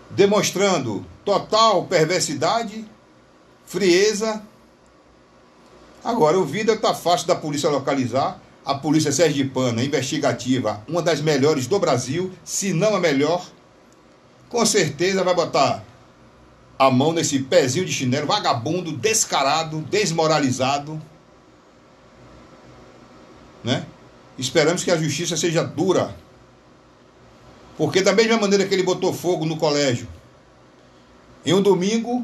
[0.09, 2.83] demonstrando total perversidade,
[3.67, 4.41] frieza.
[6.03, 8.41] Agora, o vídeo está fácil da polícia localizar.
[8.65, 13.45] A polícia sergipana investigativa, uma das melhores do Brasil, se não a melhor,
[14.53, 15.83] com certeza vai botar
[16.77, 21.01] a mão nesse pezinho de chinelo, vagabundo, descarado, desmoralizado.
[23.63, 23.83] Né?
[24.37, 26.15] Esperamos que a justiça seja dura.
[27.75, 30.07] Porque da mesma maneira que ele botou fogo no colégio,
[31.43, 32.23] em um domingo,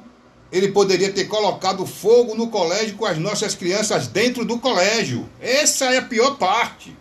[0.51, 5.27] ele poderia ter colocado fogo no colégio com as nossas crianças dentro do colégio.
[5.41, 6.95] Essa é a pior parte.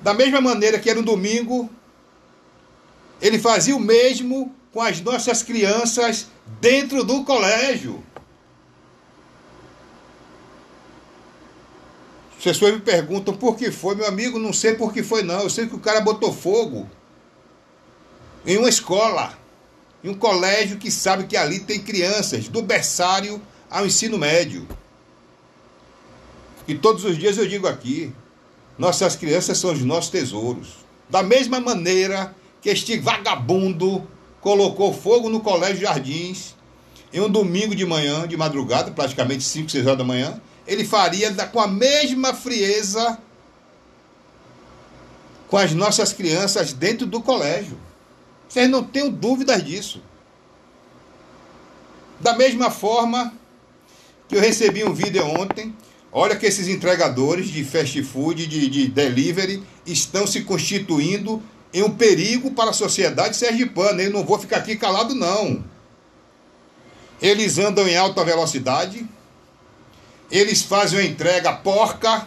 [0.00, 1.68] Da mesma maneira que era um domingo,
[3.20, 6.28] ele fazia o mesmo com as nossas crianças
[6.60, 8.02] dentro do colégio.
[12.38, 15.40] As pessoas me perguntam por que foi, meu amigo, não sei por que foi não.
[15.40, 16.88] Eu sei que o cara botou fogo
[18.46, 19.38] em uma escola,
[20.02, 24.66] em um colégio que sabe que ali tem crianças do berçário ao ensino médio.
[26.66, 28.10] E todos os dias eu digo aqui,
[28.78, 30.76] nossas crianças são os nossos tesouros.
[31.10, 34.06] Da mesma maneira que este vagabundo
[34.40, 36.54] colocou fogo no Colégio Jardins
[37.12, 41.32] em um domingo de manhã, de madrugada, praticamente 5, 6 horas da manhã, ele faria
[41.46, 43.18] com a mesma frieza
[45.48, 47.76] com as nossas crianças dentro do colégio.
[48.48, 50.00] Vocês não tenham dúvidas disso.
[52.20, 53.34] Da mesma forma
[54.28, 55.74] que eu recebi um vídeo ontem,
[56.12, 61.90] olha que esses entregadores de fast food, de, de delivery, estão se constituindo em um
[61.90, 64.02] perigo para a sociedade sergipana.
[64.02, 65.64] Eu não vou ficar aqui calado, não.
[67.20, 69.06] Eles andam em alta velocidade,
[70.30, 72.26] eles fazem uma entrega porca,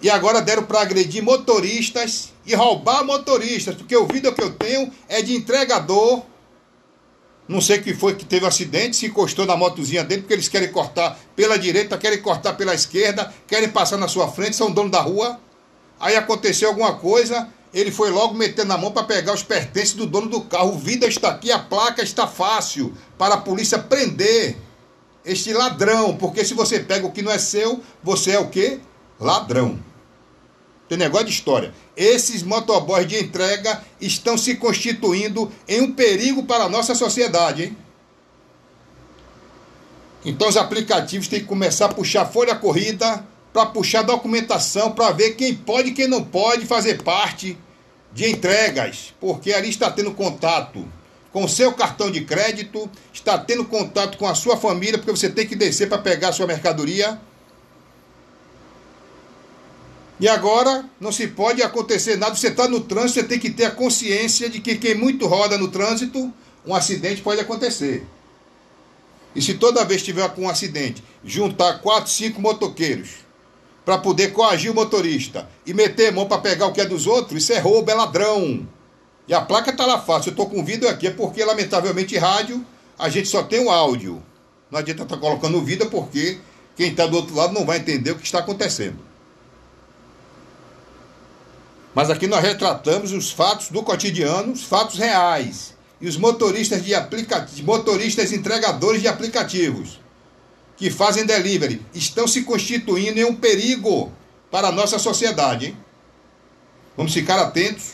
[0.00, 4.92] e agora deram para agredir motoristas e roubar motoristas, porque o vídeo que eu tenho
[5.08, 6.22] é de entregador.
[7.48, 10.48] Não sei que foi que teve um acidente, se encostou na motozinha dele, porque eles
[10.48, 14.90] querem cortar pela direita, querem cortar pela esquerda, querem passar na sua frente, são dono
[14.90, 15.40] da rua.
[15.98, 20.06] Aí aconteceu alguma coisa, ele foi logo metendo a mão para pegar os pertences do
[20.06, 20.78] dono do carro.
[20.78, 24.56] Vídeo está aqui, a placa está fácil para a polícia prender
[25.22, 28.80] este ladrão, porque se você pega o que não é seu, você é o quê?
[29.20, 29.78] Ladrão.
[30.88, 31.74] Tem negócio de história.
[31.94, 37.76] Esses motoboys de entrega estão se constituindo em um perigo para a nossa sociedade, hein?
[40.24, 45.32] Então os aplicativos têm que começar a puxar folha corrida, para puxar documentação, para ver
[45.32, 47.58] quem pode e quem não pode fazer parte
[48.16, 50.82] de entregas, porque ali está tendo contato
[51.30, 55.28] com o seu cartão de crédito, está tendo contato com a sua família, porque você
[55.28, 57.20] tem que descer para pegar a sua mercadoria
[60.18, 62.34] e agora não se pode acontecer nada.
[62.34, 65.58] Você está no trânsito, você tem que ter a consciência de que quem muito roda
[65.58, 66.32] no trânsito,
[66.64, 68.06] um acidente pode acontecer.
[69.34, 73.25] E se toda vez tiver com um acidente, juntar quatro, cinco motoqueiros
[73.86, 77.40] para poder coagir o motorista e meter mão para pegar o que é dos outros,
[77.40, 78.68] isso é roubo, é ladrão.
[79.28, 80.30] E a placa está lá fácil.
[80.30, 82.66] Eu estou com vídeo aqui, é porque, lamentavelmente, rádio,
[82.98, 84.20] a gente só tem o áudio.
[84.72, 86.38] Não adianta estar tá colocando vídeo, porque
[86.74, 88.98] quem está do outro lado não vai entender o que está acontecendo.
[91.94, 95.76] Mas aqui nós retratamos os fatos do cotidiano, os fatos reais.
[96.00, 100.00] E os motoristas de aplicativos, motoristas entregadores de aplicativos
[100.76, 104.12] que fazem delivery estão se constituindo em um perigo
[104.50, 105.66] para a nossa sociedade.
[105.66, 105.76] Hein?
[106.96, 107.92] Vamos ficar atentos.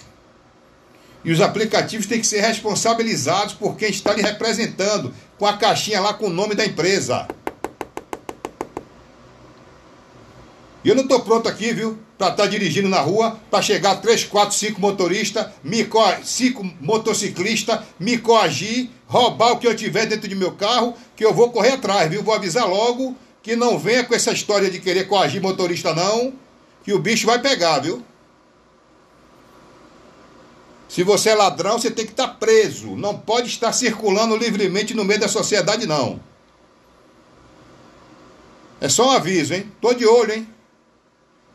[1.25, 6.01] E os aplicativos têm que ser responsabilizados por quem está lhe representando, com a caixinha
[6.01, 7.29] lá com o nome da empresa.
[10.85, 11.99] E eu não estou pronto aqui, viu?
[12.19, 16.65] Para estar tá dirigindo na rua, para chegar 3, 4, 5 motoristas, me co 5
[16.81, 21.51] motociclistas, me coagir, roubar o que eu tiver dentro de meu carro, que eu vou
[21.51, 22.23] correr atrás, viu?
[22.23, 26.33] Vou avisar logo que não venha com essa história de querer coagir motorista, não,
[26.85, 28.05] que o bicho vai pegar, viu?
[30.89, 32.95] Se você é ladrão, você tem que estar tá preso.
[32.97, 36.21] Não pode estar circulando livremente no meio da sociedade, não.
[38.79, 39.73] É só um aviso, hein?
[39.81, 40.52] Tô de olho, hein?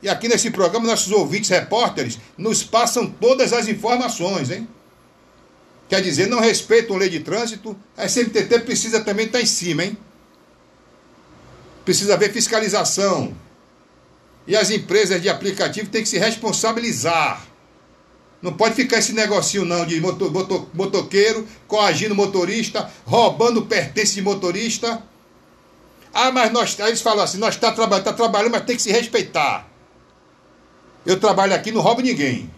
[0.02, 4.68] E aqui nesse programa, nossos ouvintes repórteres nos passam todas as informações, hein?
[5.90, 9.84] Quer dizer, não respeitam a lei de trânsito, a SMTT precisa também estar em cima,
[9.86, 9.98] hein?
[11.86, 13.34] Precisa haver fiscalização.
[14.46, 17.46] E as empresas de aplicativo têm que se responsabilizar.
[18.42, 24.22] Não pode ficar esse negocinho não de moto, moto, motoqueiro, coagindo motorista, roubando pertence de
[24.22, 25.02] motorista.
[26.14, 29.68] Ah, mas nós, eles falam assim, nós está tá trabalhando, mas tem que se respeitar.
[31.08, 32.52] Eu trabalho aqui, não roubo ninguém.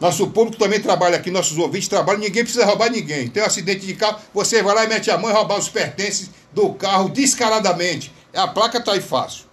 [0.00, 3.26] Nosso público também trabalha aqui, nossos ouvintes trabalham, ninguém precisa roubar ninguém.
[3.26, 5.68] Tem um acidente de carro, você vai lá e mete a mão e roubar os
[5.68, 8.12] pertences do carro descaradamente.
[8.32, 9.46] A placa está aí fácil.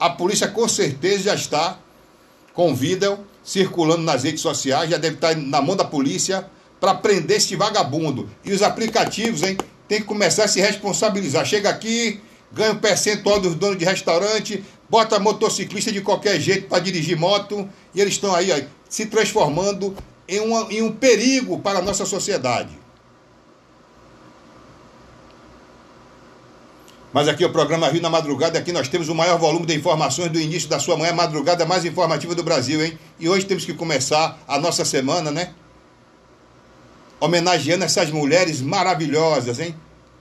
[0.00, 1.78] A polícia com certeza já está
[2.54, 6.48] com vídeo circulando nas redes sociais, já deve estar na mão da polícia
[6.80, 8.30] para prender este vagabundo.
[8.44, 11.44] E os aplicativos, hein, tem que começar a se responsabilizar.
[11.44, 12.20] Chega aqui,
[12.52, 17.68] ganha um percentual dos donos de restaurante, bota motociclista de qualquer jeito para dirigir moto,
[17.94, 19.94] e eles estão aí se transformando
[20.26, 22.78] em, uma, em um perigo para a nossa sociedade.
[27.12, 30.30] Mas aqui o programa Rio na Madrugada, aqui nós temos o maior volume de informações
[30.30, 32.98] do início da sua manhã, madrugada mais informativa do Brasil, hein?
[33.18, 35.54] E hoje temos que começar a nossa semana, né?
[37.18, 39.74] Homenageando essas mulheres maravilhosas, hein?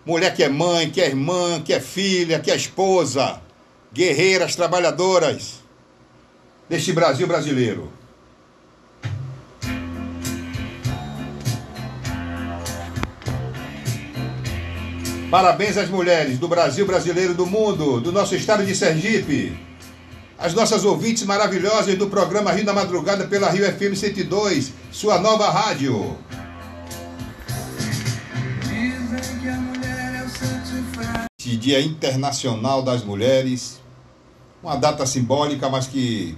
[0.05, 3.41] Mulher que é mãe, que é irmã, que é filha, que é esposa,
[3.97, 5.55] guerreiras, trabalhadoras
[6.69, 7.91] deste Brasil brasileiro.
[15.31, 19.57] Parabéns às mulheres do Brasil brasileiro, do mundo, do nosso estado de Sergipe.
[20.37, 25.49] as nossas ouvintes maravilhosas do programa Rio da Madrugada pela Rio FM 102, sua nova
[25.49, 26.15] rádio.
[31.39, 33.79] Este Dia Internacional das Mulheres,
[34.61, 36.37] uma data simbólica, mas que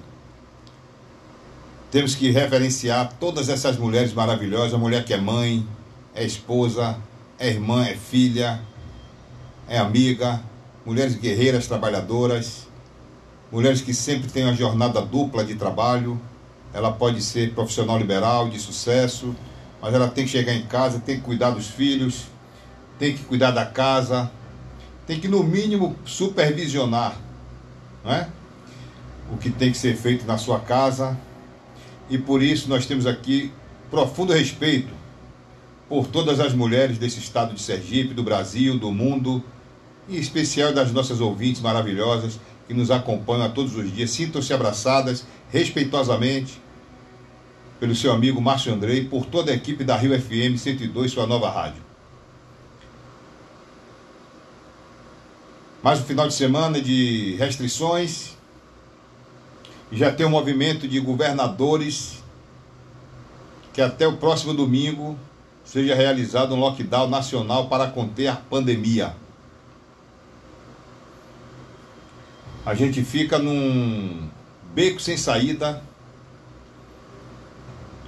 [1.91, 5.65] temos que reverenciar todas essas mulheres maravilhosas, a mulher que é mãe,
[6.13, 6.97] é esposa,
[7.37, 8.61] é irmã, é filha,
[9.67, 10.41] é amiga,
[10.85, 12.67] mulheres guerreiras, trabalhadoras,
[13.51, 16.19] mulheres que sempre têm uma jornada dupla de trabalho.
[16.71, 19.35] Ela pode ser profissional liberal, de sucesso,
[19.81, 22.25] mas ela tem que chegar em casa, tem que cuidar dos filhos,
[22.99, 24.29] tem que cuidar da casa,
[25.07, 27.15] tem que, no mínimo, supervisionar
[28.03, 28.29] não é?
[29.31, 31.17] o que tem que ser feito na sua casa.
[32.09, 33.51] E por isso nós temos aqui
[33.89, 34.93] profundo respeito
[35.87, 39.43] por todas as mulheres desse estado de Sergipe, do Brasil, do mundo,
[40.07, 44.11] e em especial das nossas ouvintes maravilhosas que nos acompanham a todos os dias.
[44.11, 46.61] Sintam-se abraçadas respeitosamente
[47.79, 51.49] pelo seu amigo Márcio Andrei, por toda a equipe da Rio FM 102, sua nova
[51.49, 51.88] rádio.
[55.81, 58.35] Mais um final de semana de restrições.
[59.89, 62.21] Já tem um movimento de governadores
[63.71, 65.17] que até o próximo domingo
[65.63, 69.15] seja realizado um lockdown nacional para conter a pandemia.
[72.65, 74.29] A gente fica num
[74.73, 75.81] beco sem saída.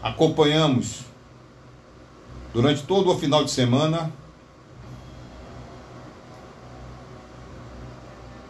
[0.03, 1.05] Acompanhamos
[2.53, 4.11] durante todo o final de semana.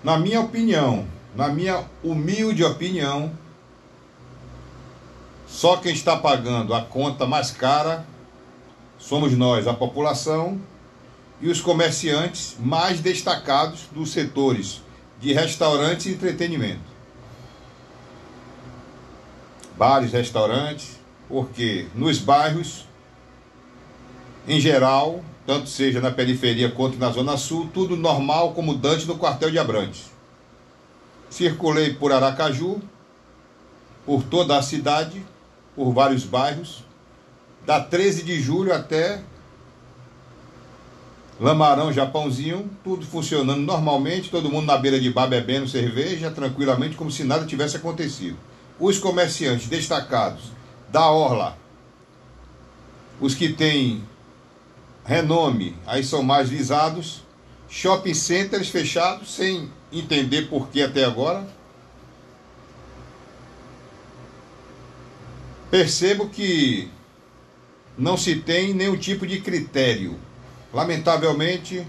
[0.04, 3.32] Na minha opinião, na minha humilde opinião,
[5.48, 8.06] só quem está pagando a conta mais cara
[8.98, 10.62] somos nós, a população,
[11.42, 14.82] e os comerciantes mais destacados dos setores
[15.20, 16.92] de restaurantes e entretenimento.
[19.76, 22.86] Bares, restaurantes, porque nos bairros,
[24.48, 29.18] em geral, tanto seja na periferia quanto na zona sul, tudo normal como Dante no
[29.18, 30.12] quartel de Abrantes.
[31.30, 32.82] Circulei por Aracaju,
[34.06, 35.26] por toda a cidade,
[35.76, 36.84] por vários bairros,
[37.66, 39.24] da 13 de julho até
[41.40, 47.10] Lamarão, Japãozinho, tudo funcionando normalmente, todo mundo na beira de bar bebendo cerveja, tranquilamente, como
[47.10, 48.38] se nada tivesse acontecido.
[48.80, 50.52] Os comerciantes destacados
[50.92, 51.58] da Orla,
[53.20, 54.04] os que têm
[55.06, 57.24] renome, aí são mais visados,
[57.70, 61.48] shopping centers fechados, sem entender por que até agora.
[65.70, 66.90] Percebo que
[67.98, 70.20] não se tem nenhum tipo de critério
[70.74, 71.86] Lamentavelmente,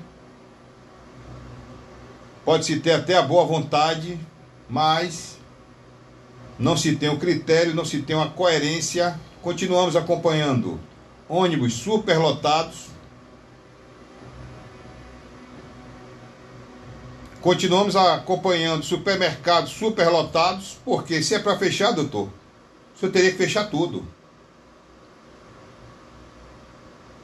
[2.44, 4.18] pode-se ter até a boa vontade,
[4.68, 5.38] mas
[6.58, 9.18] não se tem o critério, não se tem uma coerência.
[9.40, 10.80] Continuamos acompanhando
[11.28, 12.86] ônibus superlotados.
[17.42, 22.28] Continuamos acompanhando supermercados superlotados, porque se é para fechar, doutor,
[22.94, 24.06] o senhor teria que fechar tudo.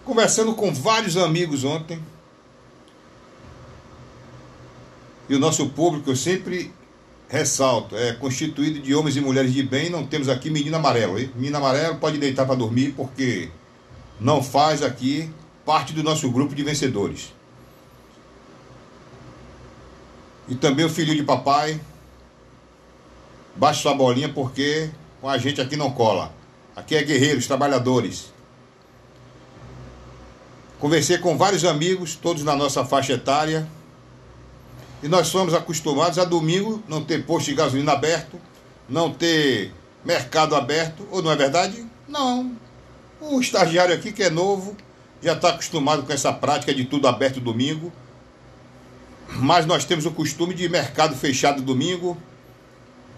[0.05, 2.03] Conversando com vários amigos ontem.
[5.29, 6.73] E o nosso público, eu sempre
[7.29, 9.89] ressalto, é constituído de homens e mulheres de bem.
[9.89, 11.17] Não temos aqui menino amarelo.
[11.17, 11.31] Hein?
[11.37, 13.51] Menino amarelo pode deitar para dormir, porque
[14.19, 15.31] não faz aqui
[15.65, 17.38] parte do nosso grupo de vencedores.
[20.49, 21.81] E também o filho de papai.
[23.55, 24.91] Baixe sua bolinha, porque
[25.21, 26.33] com a gente aqui não cola.
[26.75, 28.33] Aqui é guerreiros, trabalhadores.
[30.79, 33.69] Conversei com vários amigos, todos na nossa faixa etária.
[35.03, 38.41] E nós somos acostumados a domingo não ter posto de gasolina aberto,
[38.89, 39.73] não ter
[40.05, 41.85] mercado aberto, ou não é verdade?
[42.09, 42.57] Não.
[43.21, 44.77] O estagiário aqui que é novo
[45.23, 47.93] já está acostumado com essa prática de tudo aberto domingo.
[49.29, 52.17] Mas nós temos o costume de mercado fechado domingo,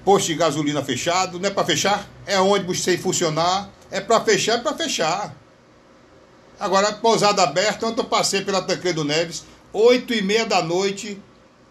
[0.04, 2.08] posto de gasolina fechado, não é para fechar?
[2.26, 5.34] É ônibus sem funcionar, é para fechar, é para fechar.
[6.58, 11.20] Agora, pousada aberta, ontem eu passei pela Tancredo Neves, oito e meia da noite,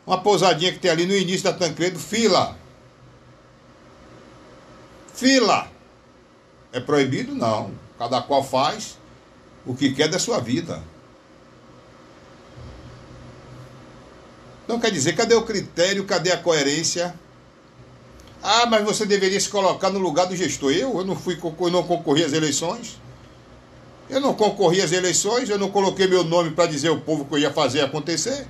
[0.06, 2.58] uma pousadinha que tem ali no início da Tancredo, fila.
[5.14, 5.68] Fila.
[6.72, 7.36] É proibido?
[7.36, 7.72] Não.
[8.00, 8.98] Cada qual faz
[9.66, 10.82] o que quer da sua vida.
[14.70, 17.15] Então quer dizer, cadê o critério, cadê a coerência?
[18.39, 20.72] Ah, mas você deveria se colocar no lugar do gestor.
[20.72, 23.01] Eu, eu não fui, eu não concorri às eleições.
[24.07, 27.34] Eu não concorri às eleições, eu não coloquei meu nome para dizer ao povo que
[27.34, 28.45] eu ia fazer acontecer.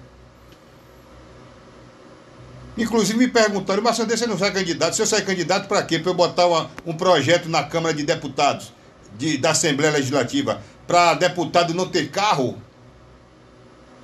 [2.78, 4.97] Inclusive me perguntaram, mas você não sai candidato?
[4.97, 5.99] Se eu sair candidato, para quê?
[5.99, 8.74] Para eu botar uma, um projeto na Câmara de Deputados
[9.17, 12.61] de, da Assembleia Legislativa para deputado não ter carro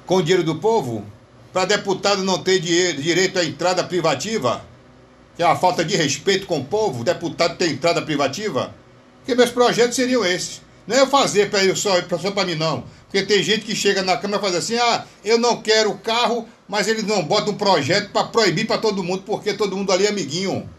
[0.05, 1.13] com o dinheiro do povo?
[1.55, 4.61] Para deputado não ter direito à entrada privativa?
[5.37, 8.75] Que é uma falta de respeito com o povo, deputado ter entrada privativa?
[9.19, 10.61] Porque meus projetos seriam esses.
[10.85, 12.83] Não é eu fazer para eu só, só para mim, não.
[13.05, 16.45] Porque tem gente que chega na Câmara e faz assim: ah, eu não quero carro
[16.67, 20.05] mas eles não botam um projeto para proibir para todo mundo, porque todo mundo ali
[20.05, 20.69] é amiguinho.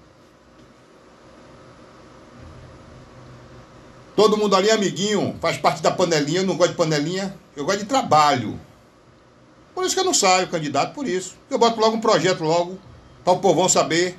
[4.14, 7.64] Todo mundo ali é amiguinho, faz parte da panelinha, eu não gosto de panelinha, eu
[7.64, 8.60] gosto de trabalho.
[9.76, 11.36] Por isso que eu não saio candidato, por isso.
[11.50, 12.78] Eu boto logo um projeto logo,
[13.22, 14.18] para o povão saber.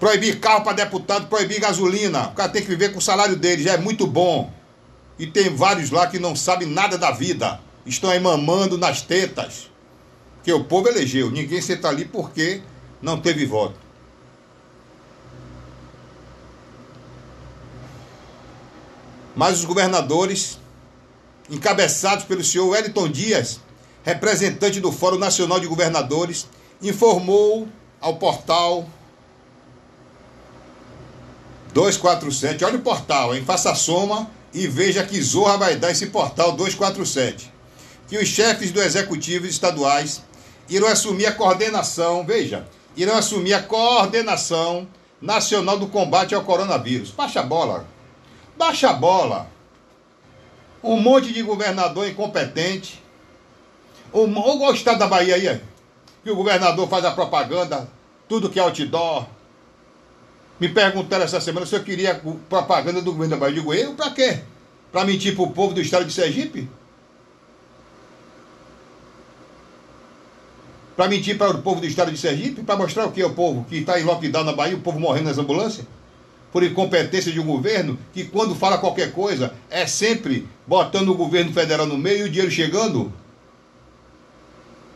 [0.00, 2.28] Proibir carro para deputado, proibir gasolina.
[2.28, 4.50] O cara tem que viver com o salário dele, já é muito bom.
[5.18, 7.60] E tem vários lá que não sabem nada da vida.
[7.84, 9.70] Estão aí mamando nas tetas
[10.42, 11.30] que o povo elegeu.
[11.30, 12.62] Ninguém senta ali porque
[13.02, 13.78] não teve voto.
[19.36, 20.58] Mas os governadores,
[21.50, 23.60] encabeçados pelo senhor Wellington Dias,
[24.04, 26.46] representante do Fórum Nacional de Governadores,
[26.80, 27.66] informou
[28.00, 28.86] ao portal
[31.72, 32.64] 247.
[32.64, 33.42] Olha o portal, hein?
[33.44, 37.52] Faça a soma e veja que zorra vai dar esse portal 247.
[38.06, 40.22] Que os chefes do executivo estaduais
[40.68, 44.86] irão assumir a coordenação, veja, irão assumir a coordenação
[45.20, 47.10] nacional do combate ao coronavírus.
[47.10, 47.88] Baixa a bola.
[48.56, 49.48] Baixa a bola.
[50.82, 53.02] Um monte de governador incompetente.
[54.14, 55.60] O, o estado da Bahia aí,
[56.22, 57.88] que o governador faz a propaganda,
[58.28, 59.26] tudo que é outdoor.
[60.60, 63.56] Me perguntaram essa semana se eu queria propaganda do governo da Bahia.
[63.56, 64.38] Eu digo, eu pra quê?
[64.92, 66.70] Pra mentir pro povo do estado de Sergipe?
[70.94, 72.62] Para mentir para o povo do estado de Sergipe?
[72.62, 75.00] Para mostrar o que é o povo que está em lockdown na Bahia, o povo
[75.00, 75.84] morrendo nas ambulâncias?
[76.52, 81.52] Por incompetência de um governo que, quando fala qualquer coisa, é sempre botando o governo
[81.52, 83.12] federal no meio e o dinheiro chegando?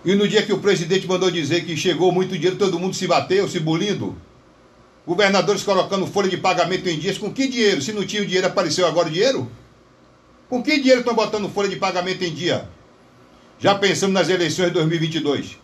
[0.05, 3.07] E no dia que o presidente mandou dizer que chegou muito dinheiro, todo mundo se
[3.07, 4.17] bateu, se bulindo.
[5.07, 7.19] Governadores colocando folha de pagamento em dias.
[7.19, 7.83] Com que dinheiro?
[7.83, 9.51] Se não tinha o dinheiro, apareceu agora o dinheiro?
[10.49, 12.69] Com que dinheiro estão botando folha de pagamento em dia?
[13.59, 15.59] Já pensamos nas eleições de 2022.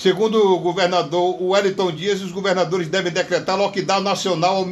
[0.00, 4.66] Segundo o governador Wellington Dias, os governadores devem decretar lockdown nacional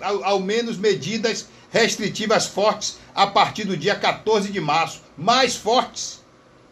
[0.00, 5.02] ao, ao, menos medidas restritivas fortes a partir do dia 14 de março.
[5.16, 6.20] Mais fortes.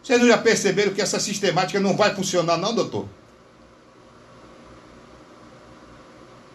[0.03, 3.07] Vocês não já perceberam que essa sistemática não vai funcionar, não, doutor?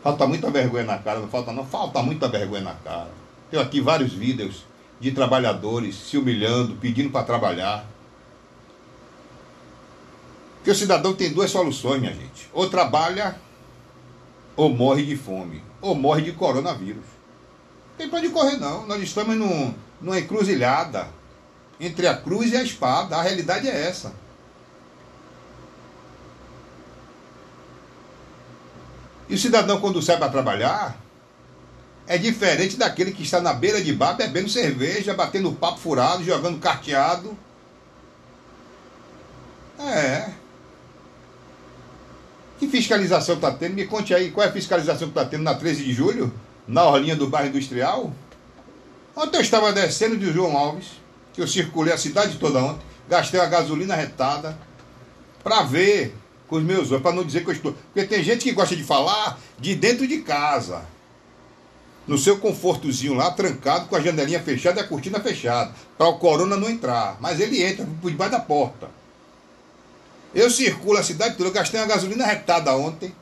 [0.03, 1.65] Falta muita vergonha na cara, não falta não?
[1.65, 3.11] Falta muita vergonha na cara.
[3.51, 4.67] Tenho aqui vários vídeos
[5.01, 7.87] de trabalhadores se humilhando, pedindo para trabalhar.
[10.57, 12.49] Porque o cidadão tem duas soluções, minha gente.
[12.53, 13.37] Ou trabalha,
[14.57, 17.14] ou morre de fome, ou morre de coronavírus.
[17.97, 18.87] Tem para onde correr, não.
[18.87, 21.09] Nós estamos num, numa encruzilhada
[21.79, 23.17] entre a cruz e a espada.
[23.17, 24.13] A realidade é essa.
[29.29, 30.99] E o cidadão, quando sai para trabalhar,
[32.07, 36.61] é diferente daquele que está na beira de bar bebendo cerveja, batendo papo furado, jogando
[36.61, 37.37] carteado.
[39.79, 40.31] É.
[42.59, 43.75] Que fiscalização está tendo?
[43.75, 46.33] Me conte aí qual é a fiscalização que está tendo na 13 de julho,
[46.67, 48.13] na orlinha do bairro industrial.
[49.17, 50.89] Ontem eu estava descendo de João Alves,
[51.33, 54.59] que eu circulei a cidade toda ontem, gastei a gasolina retada,
[55.43, 56.17] para ver
[56.49, 57.73] com os meus olhos, para não dizer que eu estou.
[57.73, 60.83] Porque tem gente que gosta de falar de dentro de casa
[62.07, 66.19] no seu confortozinho lá, trancado, com a janelinha fechada e a cortina fechada, para o
[66.19, 67.17] corona não entrar.
[67.21, 68.91] Mas ele entra por debaixo da porta.
[70.35, 73.15] Eu circulo a cidade toda, eu gastei uma gasolina retada ontem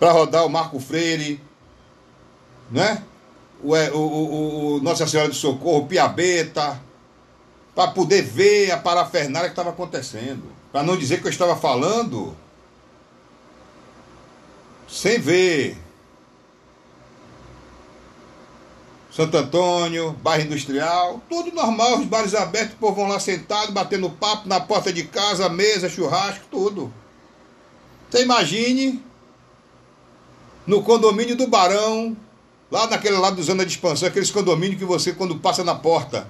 [0.00, 1.38] para rodar o Marco Freire,
[2.70, 3.02] né?
[3.62, 6.80] O, o, o, o Nossa Senhora do Socorro, Piabeta,
[7.74, 10.44] para poder ver a parafernália que estava acontecendo.
[10.72, 12.34] Para não dizer que eu estava falando
[14.88, 15.76] sem ver.
[19.12, 24.08] Santo Antônio, bairro industrial, tudo normal, os bares abertos, o povo vão lá sentado, batendo
[24.08, 26.94] papo na porta de casa, mesa, churrasco, tudo.
[28.08, 29.09] Você imagine
[30.66, 32.16] no condomínio do Barão,
[32.70, 36.28] lá naquele lado do zona de expansão, aqueles condomínios que você, quando passa na porta,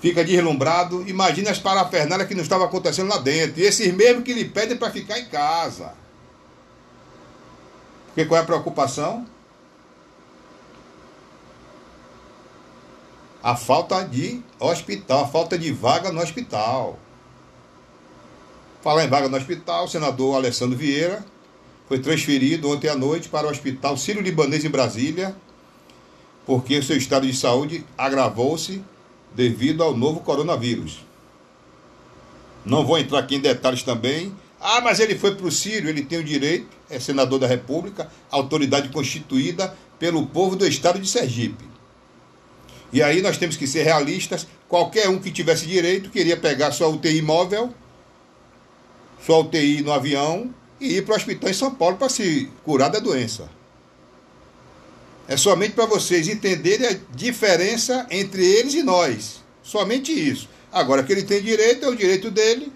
[0.00, 1.06] fica deslumbrado.
[1.08, 3.60] Imagine as parafernálias que não estavam acontecendo lá dentro.
[3.60, 5.92] E esses mesmos que lhe pedem para ficar em casa.
[8.06, 9.26] Porque qual é a preocupação?
[13.42, 16.98] A falta de hospital, a falta de vaga no hospital.
[18.82, 21.24] Falar em vaga no hospital, o senador Alessandro Vieira
[21.88, 25.34] foi transferido ontem à noite para o Hospital Sírio-Libanês em Brasília,
[26.44, 28.84] porque seu estado de saúde agravou-se
[29.34, 31.00] devido ao novo coronavírus.
[32.64, 34.34] Não vou entrar aqui em detalhes também.
[34.60, 38.10] Ah, mas ele foi para o Sírio, ele tem o direito, é senador da República,
[38.30, 41.64] autoridade constituída pelo povo do estado de Sergipe.
[42.92, 44.46] E aí nós temos que ser realistas.
[44.68, 47.72] Qualquer um que tivesse direito queria pegar sua UTI móvel,
[49.24, 52.90] sua UTI no avião e ir para o hospital em São Paulo para se curar
[52.90, 53.50] da doença.
[55.26, 59.42] É somente para vocês entenderem a diferença entre eles e nós.
[59.62, 60.48] Somente isso.
[60.72, 62.72] Agora que ele tem direito, é o direito dele.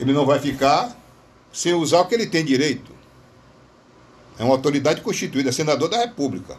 [0.00, 0.96] Ele não vai ficar
[1.52, 2.92] sem usar o que ele tem direito.
[4.38, 6.58] É uma autoridade constituída, senador da República.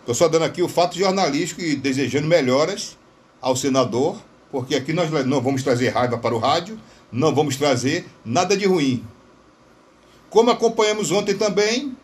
[0.00, 2.96] Estou só dando aqui o fato jornalístico e desejando melhoras
[3.40, 4.18] ao senador,
[4.50, 6.78] porque aqui nós não vamos trazer raiva para o rádio,
[7.10, 9.04] não vamos trazer nada de ruim.
[10.30, 11.96] Como acompanhamos ontem também,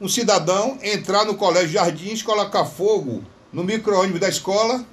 [0.00, 3.22] um cidadão entrar no Colégio Jardins, colocar fogo
[3.52, 4.84] no micro-ônibus da escola,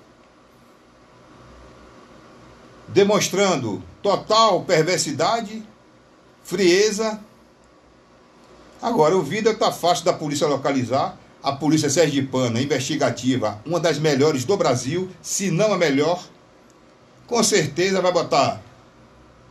[2.88, 5.64] demonstrando total perversidade,
[6.44, 7.20] frieza.
[8.82, 11.18] Agora, o vídeo está fácil da polícia localizar.
[11.44, 16.24] A polícia sergipana, investigativa, uma das melhores do Brasil, se não a melhor,
[17.28, 18.62] com certeza vai botar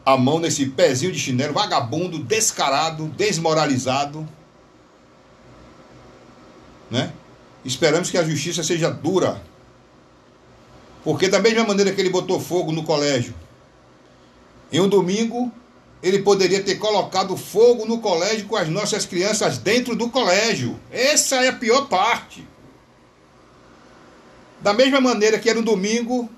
[0.04, 4.28] a mão nesse pezinho de chinelo, vagabundo, descarado, desmoralizado.
[6.90, 7.12] Né?
[7.64, 9.42] Esperamos que a justiça seja dura.
[11.02, 13.34] Porque da mesma maneira que ele botou fogo no colégio,
[14.70, 15.50] em um domingo,
[16.02, 20.78] ele poderia ter colocado fogo no colégio com as nossas crianças dentro do colégio.
[20.90, 22.46] Essa é a pior parte.
[24.60, 26.28] Da mesma maneira que era um domingo,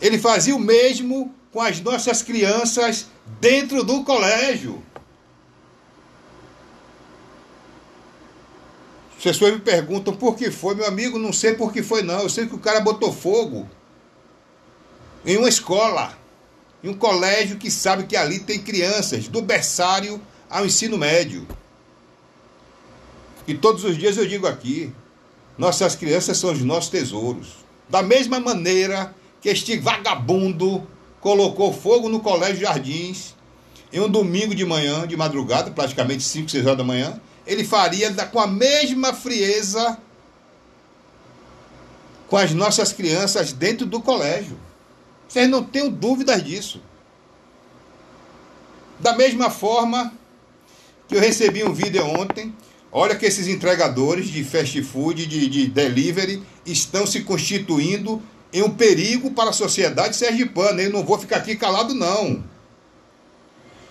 [0.00, 3.06] ele fazia o mesmo com as nossas crianças
[3.40, 4.82] dentro do colégio.
[9.16, 12.20] As pessoas me perguntam por que foi, meu amigo, não sei por que foi não.
[12.20, 13.68] Eu sei que o cara botou fogo
[15.24, 16.18] em uma escola,
[16.82, 20.20] em um colégio que sabe que ali tem crianças, do berçário
[20.50, 21.46] ao ensino médio.
[23.46, 24.92] E todos os dias eu digo aqui,
[25.56, 27.64] nossas crianças são os nossos tesouros.
[27.88, 29.14] Da mesma maneira
[29.44, 30.88] que este vagabundo
[31.20, 33.34] colocou fogo no Colégio Jardins
[33.92, 38.10] em um domingo de manhã, de madrugada, praticamente 5, 6 horas da manhã, ele faria
[38.32, 39.98] com a mesma frieza
[42.26, 44.58] com as nossas crianças dentro do colégio.
[45.28, 46.80] Vocês não tenham dúvidas disso.
[48.98, 50.10] Da mesma forma
[51.06, 52.56] que eu recebi um vídeo ontem,
[52.90, 58.22] olha que esses entregadores de fast food, de, de delivery, estão se constituindo
[58.54, 60.80] em um perigo para a sociedade sergipana.
[60.80, 62.42] Eu não vou ficar aqui calado, não.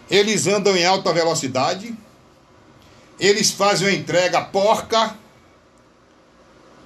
[0.10, 1.94] Eles andam em alta velocidade,
[3.20, 5.18] eles fazem uma entrega porca,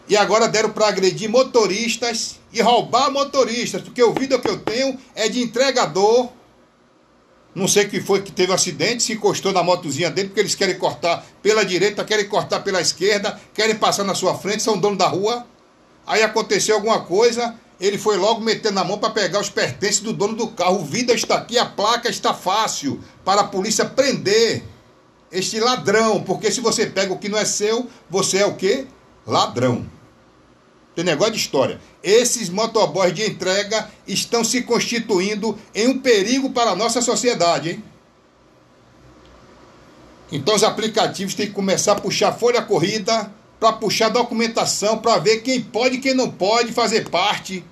[0.09, 4.97] e agora deram para agredir motoristas e roubar motoristas, porque o vídeo que eu tenho
[5.13, 6.30] é de entregador.
[7.53, 10.55] Não sei que foi que teve um acidente, se encostou na motozinha dele, porque eles
[10.55, 14.95] querem cortar pela direita, querem cortar pela esquerda, querem passar na sua frente, são dono
[14.95, 15.45] da rua.
[16.05, 20.11] Aí aconteceu alguma coisa, ele foi logo metendo na mão para pegar os pertences do
[20.11, 20.84] dono do carro.
[20.84, 24.63] Vida está aqui, a placa está fácil para a polícia prender
[25.32, 28.88] este ladrão, porque se você pega o que não é seu, você é o quê?
[29.25, 29.86] Ladrão.
[30.95, 31.80] Tem negócio de história.
[32.01, 37.84] Esses motoboys de entrega estão se constituindo em um perigo para a nossa sociedade, hein?
[40.32, 45.38] Então os aplicativos têm que começar a puxar folha corrida para puxar documentação, para ver
[45.38, 47.64] quem pode e quem não pode fazer parte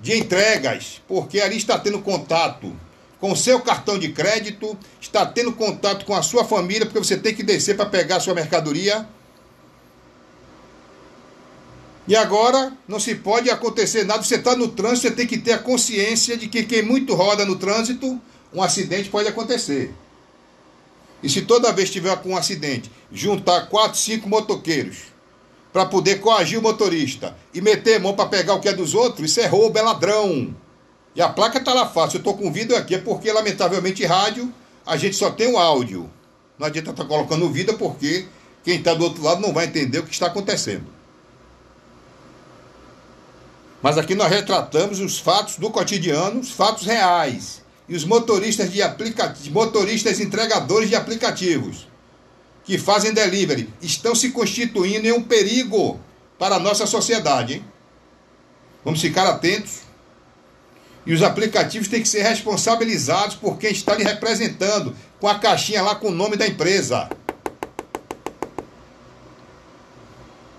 [0.00, 2.74] de entregas, porque ali está tendo contato
[3.20, 7.16] com o seu cartão de crédito, está tendo contato com a sua família, porque você
[7.16, 9.08] tem que descer para pegar a sua mercadoria.
[12.06, 15.52] E agora não se pode acontecer nada, você está no trânsito, você tem que ter
[15.52, 18.20] a consciência de que quem muito roda no trânsito,
[18.54, 19.92] um acidente pode acontecer.
[21.22, 25.17] E se toda vez tiver com um acidente, juntar quatro, cinco motoqueiros
[25.72, 29.30] para poder coagir o motorista e meter mão para pegar o que é dos outros,
[29.30, 30.54] isso é roubo, é ladrão.
[31.14, 32.16] E a placa está lá fácil.
[32.16, 34.52] Eu estou com vídeo aqui, é porque, lamentavelmente, rádio,
[34.86, 36.08] a gente só tem o áudio.
[36.58, 38.26] Não adianta estar tá colocando vídeo, porque
[38.64, 40.86] quem está do outro lado não vai entender o que está acontecendo.
[43.82, 47.62] Mas aqui nós retratamos os fatos do cotidiano, os fatos reais.
[47.88, 51.87] E os motoristas de aplicativos, motoristas entregadores de aplicativos
[52.68, 55.98] que fazem delivery estão se constituindo em um perigo
[56.38, 57.54] para a nossa sociedade.
[57.54, 57.64] Hein?
[58.84, 59.78] Vamos ficar atentos.
[61.06, 65.80] E os aplicativos têm que ser responsabilizados por quem está lhe representando, com a caixinha
[65.80, 67.08] lá com o nome da empresa.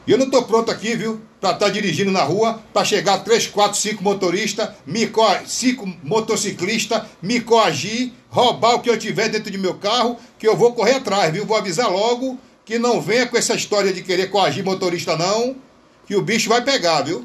[0.10, 1.22] E eu não estou pronto aqui, viu?
[1.40, 5.86] Para estar tá dirigindo na rua, para chegar 3, 4, 5 motoristas, me co 5
[6.02, 10.74] motociclistas, me coagir, roubar o que eu tiver dentro de meu carro, que eu vou
[10.74, 11.46] correr atrás, viu?
[11.46, 15.56] Vou avisar logo que não venha com essa história de querer coagir motorista, não,
[16.08, 17.24] que o bicho vai pegar, viu?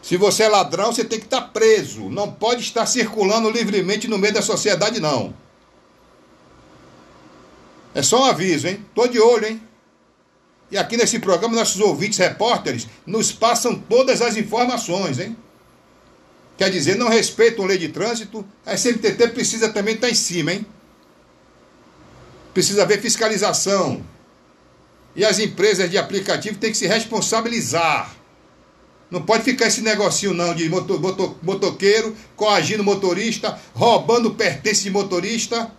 [0.00, 2.08] Se você é ladrão, você tem que estar tá preso.
[2.08, 5.34] Não pode estar circulando livremente no meio da sociedade, não.
[7.94, 8.82] É só um aviso, hein?
[8.94, 9.60] Tô de olho, hein?
[10.70, 15.36] E aqui nesse programa, nossos ouvintes repórteres nos passam todas as informações, hein?
[16.56, 20.52] Quer dizer, não respeitam a lei de trânsito, a SMTT precisa também estar em cima,
[20.52, 20.66] hein?
[22.54, 24.04] Precisa haver fiscalização.
[25.16, 28.14] E as empresas de aplicativo têm que se responsabilizar.
[29.10, 34.90] Não pode ficar esse negocinho não de motor, motor, motoqueiro coagindo motorista, roubando pertences de
[34.90, 35.72] motorista.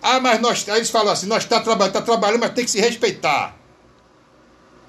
[0.00, 3.59] Ah, mas nós, eles falam assim, nós está tá trabalhando, mas tem que se respeitar.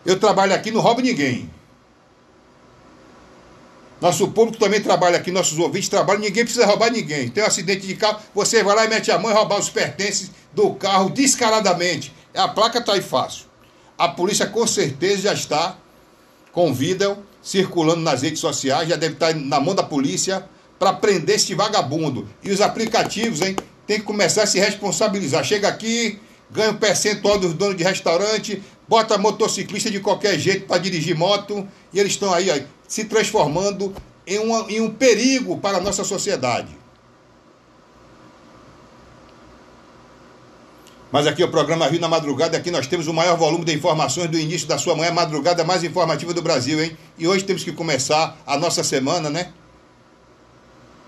[0.06, 1.49] Eu trabalho aqui, não roubo ninguém.
[4.02, 7.30] Nosso público também trabalha aqui, nossos ouvintes trabalham, ninguém precisa roubar ninguém.
[7.30, 9.70] Tem um acidente de carro, você vai lá e mete a mão e roubar os
[9.70, 12.12] pertences do carro descaradamente.
[12.34, 13.45] A placa está aí fácil.
[13.95, 15.78] A polícia com certeza já está
[16.52, 20.45] com vida circulando nas redes sociais, já deve estar na mão da polícia
[20.80, 22.28] para prender esse vagabundo.
[22.43, 25.43] E os aplicativos, hein, tem que começar a se responsabilizar.
[25.43, 30.78] Chega aqui, ganha um percentual dos donos de restaurante, bota motociclista de qualquer jeito para
[30.78, 33.96] dirigir moto, e eles estão aí se transformando
[34.28, 36.68] em, uma, em um perigo para a nossa sociedade.
[41.10, 43.74] Mas aqui é o programa Rio na Madrugada, aqui nós temos o maior volume de
[43.74, 46.98] informações do início da sua manhã, madrugada mais informativa do Brasil, hein?
[47.18, 49.54] E hoje temos que começar a nossa semana, né?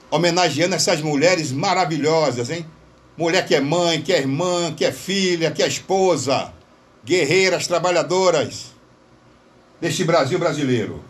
[0.10, 2.66] Homenageando essas mulheres maravilhosas, hein?
[3.18, 6.54] Mulher que é mãe, que é irmã, que é filha, que é esposa
[7.06, 8.72] guerreiras, trabalhadoras
[9.80, 11.04] deste Brasil brasileiro.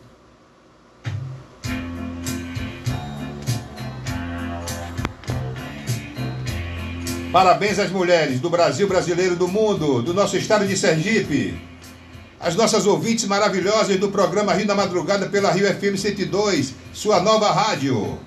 [7.32, 11.60] Parabéns às mulheres do Brasil brasileiro, do mundo, do nosso estado de Sergipe.
[12.40, 17.52] As nossas ouvintes maravilhosas do programa Rio da Madrugada pela Rio FM 102, sua nova
[17.52, 18.20] rádio.